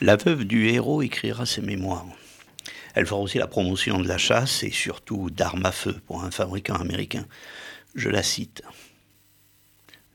La 0.00 0.16
veuve 0.16 0.44
du 0.44 0.68
héros 0.68 1.02
écrira 1.02 1.46
ses 1.46 1.62
mémoires. 1.62 2.04
Elle 2.96 3.04
fera 3.04 3.20
aussi 3.20 3.36
la 3.36 3.46
promotion 3.46 4.00
de 4.00 4.08
la 4.08 4.16
chasse 4.16 4.62
et 4.62 4.70
surtout 4.70 5.28
d'armes 5.28 5.66
à 5.66 5.70
feu 5.70 6.00
pour 6.06 6.24
un 6.24 6.30
fabricant 6.30 6.76
américain. 6.76 7.26
Je 7.94 8.08
la 8.08 8.22
cite. 8.22 8.62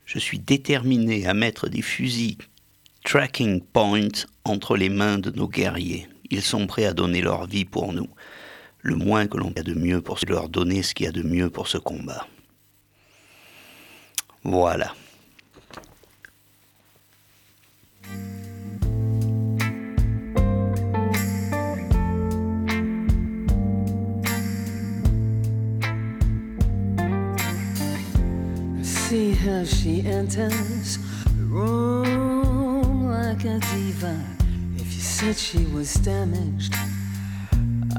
Je 0.04 0.18
suis 0.18 0.40
déterminé 0.40 1.28
à 1.28 1.32
mettre 1.32 1.68
des 1.68 1.80
fusils 1.80 2.38
tracking 3.04 3.60
point 3.62 4.26
entre 4.44 4.76
les 4.76 4.88
mains 4.88 5.18
de 5.18 5.30
nos 5.30 5.46
guerriers. 5.46 6.08
Ils 6.30 6.42
sont 6.42 6.66
prêts 6.66 6.84
à 6.84 6.92
donner 6.92 7.22
leur 7.22 7.46
vie 7.46 7.64
pour 7.64 7.92
nous. 7.92 8.08
Le 8.80 8.96
moins 8.96 9.28
que 9.28 9.36
l'on 9.36 9.52
a 9.56 9.62
de 9.62 9.74
mieux 9.74 10.00
pour 10.00 10.18
leur 10.26 10.48
donner 10.48 10.82
ce 10.82 10.92
qu'il 10.92 11.06
y 11.06 11.08
a 11.08 11.12
de 11.12 11.22
mieux 11.22 11.50
pour 11.50 11.68
ce 11.68 11.78
combat. 11.78 12.26
Voilà. 14.42 14.92
See 29.12 29.34
how 29.34 29.62
she 29.62 30.00
enters 30.06 30.96
the 31.36 31.44
room 31.44 33.10
like 33.10 33.44
a 33.44 33.58
diva. 33.58 34.18
If 34.76 34.86
you 34.86 35.02
said 35.02 35.36
she 35.36 35.66
was 35.66 35.92
damaged, 35.96 36.74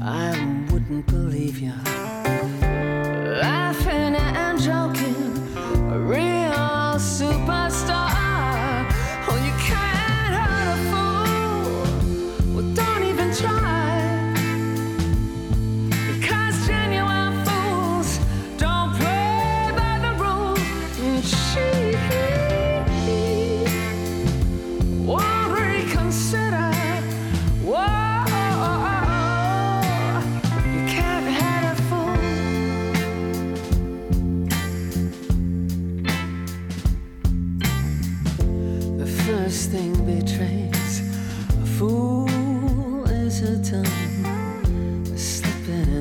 I 0.00 0.32
wouldn't 0.72 1.06
believe 1.06 1.60
you. 1.60 1.72
Laughing 3.44 4.16
and 4.16 4.60
joking, 4.60 5.38
a 5.92 6.00
real 6.00 6.98
superstar. 6.98 8.13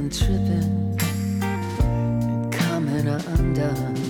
Tripping 0.09 0.97
and 1.41 2.53
coming 2.53 3.07
undone. 3.07 4.02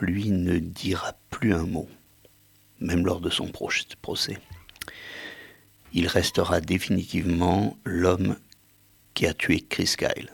Lui, 0.00 0.30
ne 0.30 0.58
dira 0.58 1.14
plus 1.30 1.52
un 1.52 1.64
mot, 1.64 1.88
même 2.80 3.04
lors 3.04 3.20
de 3.20 3.30
son 3.30 3.50
procès. 4.02 4.38
Il 5.92 6.06
restera 6.06 6.60
définitivement 6.60 7.76
l'homme 7.84 8.36
qui 9.14 9.26
a 9.26 9.34
tué 9.34 9.60
Chris 9.60 9.94
Kyle. 9.96 10.30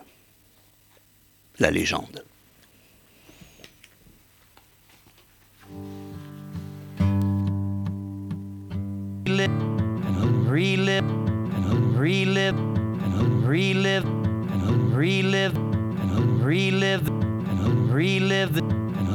La 1.59 1.71
légende. 1.71 2.25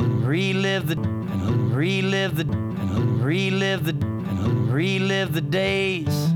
Relive 0.04 0.88
the 0.88 1.00
and 1.00 1.76
relive 1.76 2.36
the 2.36 2.44
and 2.44 3.24
relive 3.24 3.86
the 3.86 3.92
and 3.92 4.72
relive 4.72 5.34
the 5.34 5.42
days 5.42 6.34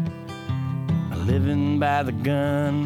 living 1.26 1.80
by 1.80 2.04
the 2.04 2.12
gun 2.12 2.86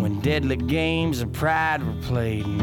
when 0.00 0.20
deadly 0.20 0.56
games 0.56 1.22
of 1.22 1.32
pride 1.32 1.82
were 1.82 2.00
played 2.02 2.44
and, 2.44 2.60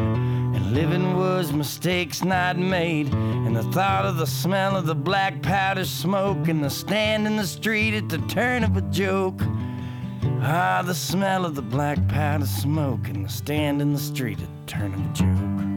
and 0.56 0.74
Living 0.74 1.18
was 1.18 1.52
mistakes 1.54 2.24
not 2.24 2.58
made, 2.58 3.12
and 3.14 3.56
the 3.56 3.64
thought 3.64 4.06
of 4.06 4.18
the 4.18 4.28
smell 4.28 4.76
of 4.76 4.86
the 4.86 4.94
black 4.94 5.42
powder 5.42 5.86
smoke, 5.86 6.50
and 6.50 6.64
the 6.64 6.70
stand 6.70 7.26
in 7.26 7.36
the 7.36 7.48
street 7.48 7.94
at 7.94 8.10
the 8.10 8.20
turn 8.28 8.64
of 8.64 8.78
a 8.78 8.82
joke. 8.82 9.40
Ah, 10.42 10.84
the 10.86 10.94
smell 10.94 11.46
of 11.46 11.56
the 11.56 11.62
black 11.62 12.06
powder 12.08 12.46
smoke, 12.46 13.08
and 13.08 13.26
the 13.26 13.30
stand 13.30 13.82
in 13.82 13.94
the 13.94 14.00
street 14.00 14.40
at 14.40 14.68
the 14.68 14.72
turn 14.72 14.94
of 14.94 15.00
a 15.00 15.14
joke. 15.14 15.77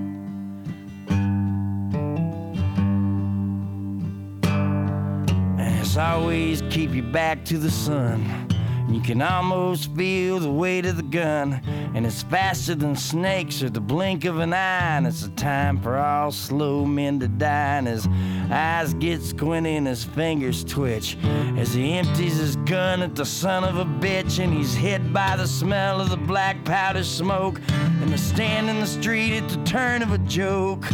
It's 5.90 5.98
always 5.98 6.62
keep 6.70 6.92
you 6.92 7.02
back 7.02 7.44
to 7.46 7.58
the 7.58 7.68
sun. 7.68 8.46
You 8.88 9.00
can 9.00 9.20
almost 9.20 9.92
feel 9.96 10.38
the 10.38 10.48
weight 10.48 10.86
of 10.86 10.96
the 10.96 11.02
gun, 11.02 11.60
and 11.96 12.06
it's 12.06 12.22
faster 12.22 12.76
than 12.76 12.94
snakes 12.94 13.60
or 13.60 13.70
the 13.70 13.80
blink 13.80 14.24
of 14.24 14.38
an 14.38 14.52
eye. 14.52 14.98
And 14.98 15.04
it's 15.04 15.24
a 15.24 15.30
time 15.30 15.80
for 15.80 15.96
all 15.96 16.30
slow 16.30 16.84
men 16.84 17.18
to 17.18 17.26
die. 17.26 17.78
And 17.78 17.88
his 17.88 18.06
eyes 18.52 18.94
get 18.94 19.20
squinty 19.20 19.74
and 19.74 19.88
his 19.88 20.04
fingers 20.04 20.62
twitch 20.62 21.18
as 21.58 21.74
he 21.74 21.94
empties 21.94 22.36
his 22.36 22.54
gun 22.54 23.02
at 23.02 23.16
the 23.16 23.26
son 23.26 23.64
of 23.64 23.78
a 23.78 23.84
bitch. 23.84 24.38
And 24.38 24.54
he's 24.54 24.76
hit 24.76 25.12
by 25.12 25.34
the 25.34 25.48
smell 25.48 26.00
of 26.00 26.10
the 26.10 26.16
black 26.16 26.64
powder 26.64 27.02
smoke, 27.02 27.60
and 27.68 28.12
the 28.12 28.18
stand 28.18 28.70
in 28.70 28.78
the 28.78 28.86
street 28.86 29.42
at 29.42 29.48
the 29.48 29.64
turn 29.64 30.02
of 30.02 30.12
a 30.12 30.18
joke. 30.18 30.84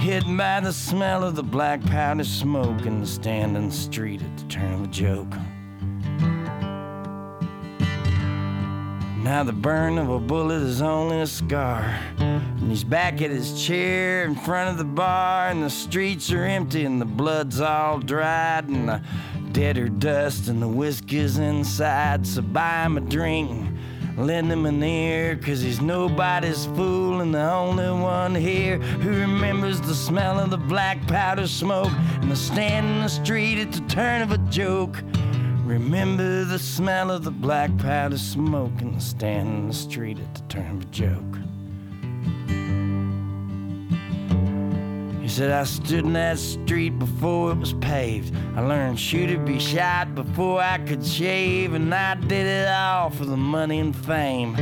Hit 0.00 0.24
by 0.34 0.60
the 0.60 0.72
smell 0.72 1.22
of 1.22 1.36
the 1.36 1.42
black 1.42 1.84
powder 1.84 2.24
smoke, 2.24 2.86
and 2.86 3.02
the 3.02 3.06
stand 3.06 3.54
in 3.54 3.68
the 3.68 3.74
street 3.74 4.22
at 4.22 4.36
the 4.38 4.44
turn 4.44 4.72
of 4.72 4.84
a 4.84 4.86
joke. 4.86 5.34
Now 9.22 9.44
the 9.44 9.52
burn 9.52 9.98
of 9.98 10.08
a 10.08 10.18
bullet 10.18 10.62
is 10.62 10.80
only 10.80 11.20
a 11.20 11.26
scar. 11.26 12.00
And 12.18 12.70
he's 12.70 12.82
back 12.82 13.20
at 13.20 13.30
his 13.30 13.62
chair 13.62 14.24
in 14.24 14.36
front 14.36 14.70
of 14.70 14.78
the 14.78 14.84
bar, 14.84 15.50
and 15.50 15.62
the 15.62 15.68
streets 15.68 16.32
are 16.32 16.46
empty, 16.46 16.86
and 16.86 16.98
the 16.98 17.04
blood's 17.04 17.60
all 17.60 17.98
dried, 17.98 18.68
and 18.68 18.88
the 18.88 19.02
dead 19.52 19.76
are 19.76 19.90
dust, 19.90 20.48
and 20.48 20.62
the 20.62 20.68
whiskey's 20.68 21.36
inside. 21.36 22.26
So 22.26 22.40
buy 22.40 22.84
him 22.84 22.96
a 22.96 23.02
drink, 23.02 23.69
lend 24.16 24.50
him 24.50 24.66
an 24.66 24.82
ear, 24.82 25.36
cause 25.36 25.60
he's 25.60 25.80
nobody's 25.80 26.66
fool, 26.66 27.20
and 27.20 27.34
the 27.34 27.50
only 27.50 27.90
one 27.90 28.34
here 28.34 28.78
who 28.78 29.10
remembers 29.10 29.80
the 29.80 29.94
smell 29.94 30.38
of 30.38 30.50
the 30.50 30.58
black 30.58 31.06
powder 31.06 31.46
smoke, 31.46 31.92
and 32.20 32.30
the 32.30 32.36
stand 32.36 32.86
in 32.86 33.02
the 33.02 33.08
street 33.08 33.58
at 33.58 33.72
the 33.72 33.80
turn 33.88 34.22
of 34.22 34.32
a 34.32 34.38
joke. 34.50 35.02
Remember 35.64 36.44
the 36.44 36.58
smell 36.58 37.10
of 37.10 37.22
the 37.22 37.30
black 37.30 37.76
powder 37.78 38.18
smoke 38.18 38.80
and 38.80 38.96
the 38.96 39.00
stand 39.00 39.48
in 39.48 39.68
the 39.68 39.74
street 39.74 40.18
at 40.18 40.34
the 40.34 40.42
turn 40.48 40.76
of 40.76 40.82
a 40.82 40.86
joke. 40.86 41.39
Said, 45.30 45.52
I 45.52 45.62
stood 45.62 46.04
in 46.04 46.12
that 46.14 46.38
street 46.38 46.98
before 46.98 47.52
it 47.52 47.58
was 47.58 47.72
paved. 47.74 48.34
I 48.56 48.62
learned 48.62 48.98
shoot 48.98 49.30
or 49.30 49.38
be 49.38 49.60
shot 49.60 50.14
before 50.16 50.60
I 50.60 50.78
could 50.78 51.06
shave, 51.06 51.74
and 51.74 51.94
I 51.94 52.16
did 52.16 52.46
it 52.46 52.66
all 52.66 53.10
for 53.10 53.24
the 53.24 53.36
money 53.36 53.78
and 53.78 53.94
fame. 53.94 54.56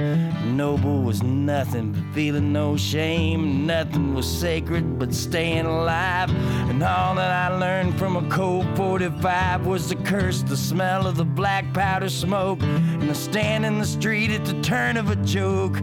Noble 0.57 1.03
was 1.03 1.23
nothing 1.23 1.93
but 1.93 2.03
feeling 2.15 2.53
no 2.53 2.77
shame. 2.77 3.67
Nothing 3.67 4.15
was 4.15 4.27
sacred 4.27 4.99
but 4.99 5.15
staying 5.15 5.65
alive. 5.65 6.31
And 6.69 6.83
all 6.83 7.15
that 7.15 7.51
I 7.51 7.57
learned 7.57 7.99
from 7.99 8.17
a 8.17 8.29
cold 8.29 8.67
45 8.77 9.67
was 9.67 9.89
to 9.89 9.97
curse 9.97 10.43
the 10.43 10.57
smell 10.57 11.07
of 11.07 11.17
the 11.17 11.25
black 11.25 11.73
powder 11.73 12.11
smoke 12.11 12.63
and 12.63 13.09
the 13.09 13.15
stand 13.15 13.65
in 13.65 13.79
the 13.79 13.87
street 13.87 14.31
at 14.31 14.45
the 14.45 14.61
turn 14.61 14.99
of 14.99 15.09
a 15.09 15.17
joke. 15.17 15.79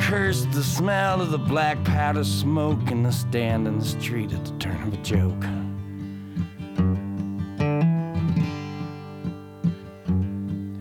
Curse 0.00 0.46
the 0.52 0.62
smell 0.62 1.20
of 1.20 1.30
the 1.30 1.38
black 1.38 1.82
powder 1.84 2.24
smoke 2.24 2.90
and 2.90 3.04
the 3.04 3.12
stand 3.12 3.68
in 3.68 3.78
the 3.78 3.84
street 3.84 4.32
at 4.32 4.44
the 4.44 4.52
turn 4.58 4.82
of 4.82 4.94
a 4.94 4.96
joke. 4.98 5.44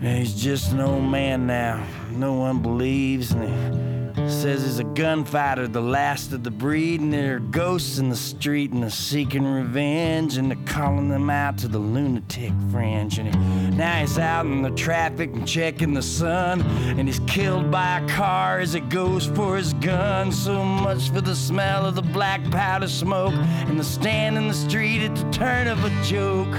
He's 0.01 0.33
just 0.33 0.71
an 0.71 0.81
old 0.81 1.03
man 1.03 1.45
now. 1.45 1.85
No 2.11 2.33
one 2.33 2.61
believes, 2.61 3.31
he 3.31 3.88
says 4.29 4.63
he's 4.63 4.79
a 4.79 4.83
gunfighter, 4.83 5.67
the 5.67 5.81
last 5.81 6.33
of 6.33 6.43
the 6.43 6.51
breed, 6.51 7.01
and 7.01 7.11
there 7.11 7.37
are 7.37 7.39
ghosts 7.39 7.97
in 7.97 8.09
the 8.09 8.15
street, 8.15 8.71
and 8.71 8.83
they're 8.83 8.89
seeking 8.89 9.45
revenge, 9.45 10.37
and 10.37 10.51
they're 10.51 10.65
calling 10.65 11.09
them 11.09 11.29
out 11.29 11.57
to 11.59 11.67
the 11.67 11.79
lunatic 11.79 12.53
fringe. 12.71 13.17
And 13.17 13.33
he, 13.33 13.77
now 13.77 13.99
he's 13.99 14.17
out 14.19 14.45
in 14.45 14.61
the 14.61 14.71
traffic 14.71 15.31
and 15.33 15.47
checking 15.47 15.93
the 15.93 16.01
sun, 16.01 16.61
and 16.61 17.07
he's 17.07 17.19
killed 17.27 17.71
by 17.71 17.99
a 17.99 18.07
car 18.07 18.59
as 18.59 18.75
it 18.75 18.89
goes 18.89 19.25
for 19.25 19.57
his 19.57 19.73
gun. 19.75 20.31
So 20.31 20.63
much 20.63 21.09
for 21.09 21.21
the 21.21 21.35
smell 21.35 21.85
of 21.85 21.95
the 21.95 22.01
black 22.01 22.43
powder 22.51 22.87
smoke, 22.87 23.33
and 23.33 23.79
the 23.79 23.83
stand 23.83 24.37
in 24.37 24.47
the 24.47 24.53
street 24.53 25.01
at 25.01 25.15
the 25.15 25.29
turn 25.31 25.67
of 25.67 25.83
a 25.83 26.03
joke. 26.03 26.53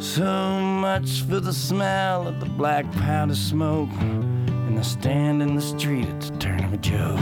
So 0.00 0.60
much 0.60 1.22
for 1.22 1.40
the 1.40 1.52
smell 1.52 2.28
of 2.28 2.40
the 2.40 2.46
black 2.46 2.90
powder 2.92 3.34
smoke 3.34 3.90
and 4.78 4.84
the 4.84 4.88
stand 4.88 5.42
in 5.42 5.54
the 5.56 5.60
street 5.60 6.06
at 6.08 6.20
the 6.20 6.38
turn 6.38 6.64
of 6.64 6.72
a 6.72 6.76
joke. 6.76 7.18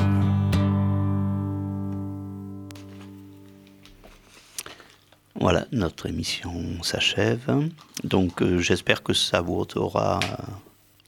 Voilà, 5.38 5.66
notre 5.72 6.06
émission 6.06 6.52
s'achève. 6.82 7.70
Donc 8.04 8.42
euh, 8.42 8.58
j'espère 8.58 9.02
que 9.02 9.12
ça 9.12 9.40
vous 9.40 9.64
aura 9.76 10.20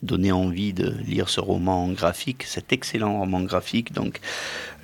donné 0.03 0.33
envie 0.33 0.73
de 0.73 0.95
lire 1.07 1.29
ce 1.29 1.41
roman 1.41 1.89
graphique, 1.89 2.45
cet 2.45 2.73
excellent 2.73 3.19
roman 3.19 3.41
graphique, 3.41 3.93
donc 3.93 4.21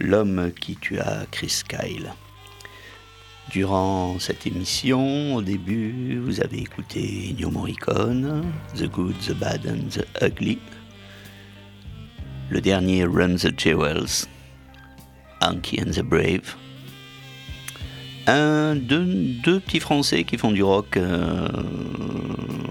L'homme 0.01 0.51
qui 0.61 0.77
tua 0.77 1.25
Chris 1.31 1.63
Kyle. 1.69 2.13
Durant 3.51 4.19
cette 4.19 4.47
émission, 4.47 5.37
au 5.37 5.43
début, 5.43 6.19
vous 6.19 6.41
avez 6.41 6.59
écouté 6.59 7.29
Ennio 7.31 7.51
Morricone, 7.51 8.45
The 8.75 8.87
Good, 8.91 9.15
The 9.19 9.33
Bad 9.35 9.67
and 9.67 9.91
The 9.91 10.23
Ugly. 10.23 10.59
Le 12.55 12.61
dernier 12.61 13.05
Run 13.05 13.35
the 13.35 13.51
Jewels, 13.59 14.29
Anki 15.41 15.81
and 15.83 15.91
the 15.91 16.03
Brave. 16.03 16.55
Un, 18.29 18.77
deux, 18.77 19.05
deux 19.43 19.59
petits 19.59 19.81
Français 19.81 20.23
qui 20.23 20.39
font 20.39 20.53
du 20.53 20.63
rock, 20.63 20.97
euh, 20.97 21.49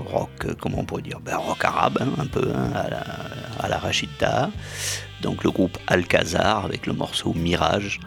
rock, 0.06 0.56
comment 0.62 0.80
on 0.80 0.86
pourrait 0.86 1.02
dire, 1.02 1.20
ben, 1.20 1.36
rock 1.36 1.66
arabe, 1.66 1.98
hein, 2.00 2.14
un 2.18 2.28
peu, 2.28 2.50
hein, 2.56 2.72
à, 2.74 2.90
la, 3.68 3.76
à 3.76 3.78
Rachida. 3.78 4.52
Donc 5.22 5.44
le 5.44 5.52
groupe 5.52 5.78
Alcazar 5.88 6.64
avec 6.64 6.88
le 6.88 6.94
morceau 6.94 7.34
Mirage. 7.34 8.00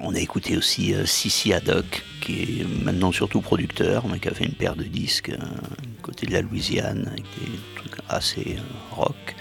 On 0.00 0.14
a 0.14 0.20
écouté 0.20 0.56
aussi 0.56 0.94
euh, 0.94 1.06
Sissi 1.06 1.54
Haddock, 1.54 2.04
qui 2.20 2.60
est 2.60 2.84
maintenant 2.84 3.10
surtout 3.10 3.40
producteur, 3.40 4.06
mais 4.06 4.20
qui 4.20 4.28
a 4.28 4.30
fait 4.32 4.44
une 4.44 4.54
paire 4.54 4.76
de 4.76 4.84
disques 4.84 5.30
euh, 5.30 5.38
côté 6.02 6.24
de 6.24 6.32
la 6.32 6.42
Louisiane, 6.42 7.08
avec 7.08 7.24
des 7.40 7.58
trucs 7.74 8.00
assez 8.08 8.58
euh, 8.58 8.94
rock. 8.94 9.34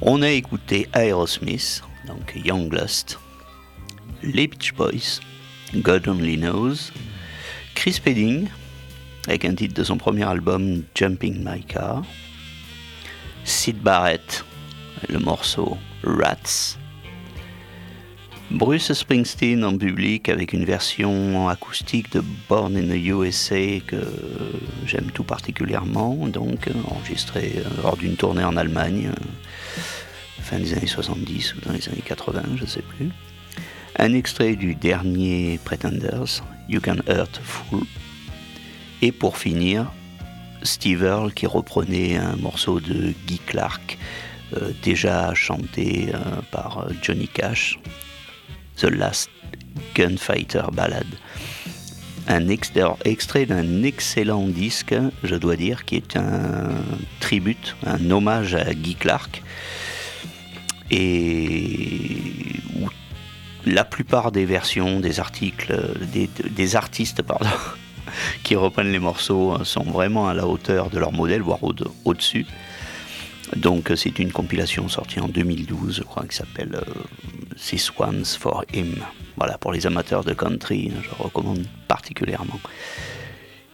On 0.00 0.22
a 0.22 0.30
écouté 0.30 0.86
Aerosmith, 0.94 1.82
donc 2.06 2.32
Young 2.44 2.72
Lust, 2.72 3.18
les 4.22 4.46
Beach 4.46 4.72
Boys, 4.74 5.18
God 5.74 6.06
Only 6.06 6.36
Knows, 6.36 6.92
Chris 7.74 8.00
Pedding, 8.02 8.46
avec 9.26 9.44
un 9.44 9.56
titre 9.56 9.74
de 9.74 9.82
son 9.82 9.96
premier 9.96 10.22
album 10.22 10.84
Jumping 10.94 11.44
My 11.44 11.64
Car, 11.64 12.04
Sid 13.42 13.78
Barrett, 13.78 14.44
le 15.08 15.18
morceau 15.18 15.76
Rats, 16.04 16.78
Bruce 18.50 18.92
Springsteen 18.94 19.62
en 19.62 19.76
public 19.76 20.30
avec 20.30 20.54
une 20.54 20.64
version 20.64 21.48
acoustique 21.48 22.10
de 22.12 22.22
Born 22.48 22.76
in 22.76 22.88
the 22.88 23.06
USA 23.06 23.80
que 23.86 24.00
j'aime 24.86 25.10
tout 25.12 25.24
particulièrement, 25.24 26.14
donc 26.28 26.70
enregistrée 26.90 27.56
euh, 27.58 27.82
lors 27.82 27.98
d'une 27.98 28.16
tournée 28.16 28.44
en 28.44 28.56
Allemagne, 28.56 29.10
euh, 29.10 29.24
fin 30.48 30.58
des 30.58 30.72
années 30.72 30.86
70 30.86 31.54
ou 31.54 31.60
dans 31.60 31.72
les 31.72 31.88
années 31.90 32.02
80, 32.04 32.42
je 32.56 32.62
ne 32.62 32.66
sais 32.66 32.82
plus. 32.82 33.10
Un 33.96 34.14
extrait 34.14 34.56
du 34.56 34.74
dernier 34.74 35.60
Pretenders, 35.62 36.42
You 36.70 36.80
Can 36.80 36.96
Hurt 37.06 37.38
Fool. 37.42 37.82
Et 39.02 39.12
pour 39.12 39.36
finir, 39.36 39.92
Steve 40.62 41.04
Earle 41.04 41.34
qui 41.34 41.46
reprenait 41.46 42.16
un 42.16 42.36
morceau 42.36 42.80
de 42.80 43.12
Guy 43.26 43.40
Clark, 43.46 43.98
euh, 44.56 44.70
déjà 44.82 45.34
chanté 45.34 46.12
euh, 46.14 46.18
par 46.50 46.78
euh, 46.78 46.92
Johnny 47.02 47.28
Cash, 47.28 47.78
The 48.76 48.84
Last 48.84 49.28
Gunfighter 49.94 50.62
Ballad. 50.72 51.06
Un 52.26 52.48
extrait 52.48 53.44
d'un 53.44 53.82
excellent 53.82 54.48
disque, 54.48 54.94
je 55.24 55.34
dois 55.34 55.56
dire, 55.56 55.84
qui 55.84 55.96
est 55.96 56.16
un 56.16 56.70
tribute, 57.20 57.76
un 57.86 58.10
hommage 58.10 58.54
à 58.54 58.72
Guy 58.74 58.94
Clark, 58.94 59.42
et 60.90 62.16
où 62.76 62.88
la 63.66 63.84
plupart 63.84 64.32
des 64.32 64.44
versions, 64.44 65.00
des 65.00 65.20
articles, 65.20 65.74
des, 66.12 66.76
artistes, 66.76 67.22
pardon, 67.22 67.50
qui 68.42 68.56
reprennent 68.56 68.92
les 68.92 68.98
morceaux 68.98 69.62
sont 69.64 69.82
vraiment 69.84 70.28
à 70.28 70.34
la 70.34 70.46
hauteur 70.46 70.90
de 70.90 70.98
leur 70.98 71.12
modèle, 71.12 71.42
voire 71.42 71.60
au-dessus. 72.04 72.46
Donc 73.56 73.92
c'est 73.96 74.18
une 74.18 74.32
compilation 74.32 74.88
sortie 74.88 75.20
en 75.20 75.28
2012, 75.28 75.96
je 75.96 76.02
crois, 76.02 76.24
qui 76.26 76.36
s'appelle 76.36 76.74
euh, 76.74 77.54
This 77.56 77.90
One's 77.98 78.36
for 78.36 78.64
Him. 78.72 78.96
Voilà, 79.36 79.56
pour 79.56 79.72
les 79.72 79.86
amateurs 79.86 80.24
de 80.24 80.34
country, 80.34 80.92
je 81.02 81.22
recommande 81.22 81.64
particulièrement. 81.86 82.60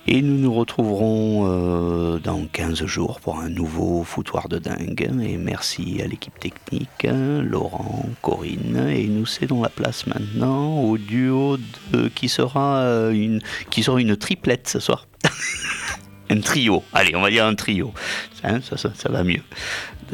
Et 0.06 0.20
nous 0.20 0.36
nous 0.36 0.52
retrouverons 0.52 1.46
euh, 1.46 2.18
dans 2.18 2.44
15 2.44 2.84
jours 2.84 3.20
pour 3.20 3.38
un 3.38 3.48
nouveau 3.48 4.04
foutoir 4.04 4.48
de 4.48 4.58
dingue. 4.58 5.10
Et 5.22 5.38
merci 5.38 6.00
à 6.02 6.06
l'équipe 6.06 6.38
technique, 6.38 7.06
Laurent, 7.06 8.04
Corinne. 8.20 8.90
Et 8.90 9.06
nous 9.06 9.24
cédons 9.24 9.62
la 9.62 9.70
place 9.70 10.06
maintenant 10.06 10.82
au 10.82 10.98
duo 10.98 11.56
de, 11.92 12.08
qui, 12.08 12.28
sera 12.28 12.80
euh, 12.80 13.12
une, 13.12 13.40
qui 13.70 13.82
sera 13.82 13.98
une 13.98 14.14
triplette 14.16 14.68
ce 14.68 14.78
soir. 14.78 15.06
un 16.28 16.40
trio. 16.40 16.82
Allez, 16.92 17.16
on 17.16 17.22
va 17.22 17.30
dire 17.30 17.46
un 17.46 17.54
trio. 17.54 17.94
Hein, 18.42 18.60
ça, 18.60 19.08
va 19.08 19.24
mieux. 19.24 19.42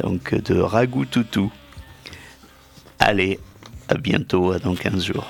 Donc 0.01 0.33
de 0.33 0.57
Ragout 0.57 1.05
Toutou. 1.05 1.51
Allez, 2.97 3.39
à 3.89 3.95
bientôt, 3.95 4.57
dans 4.57 4.73
15 4.75 5.03
jours. 5.03 5.27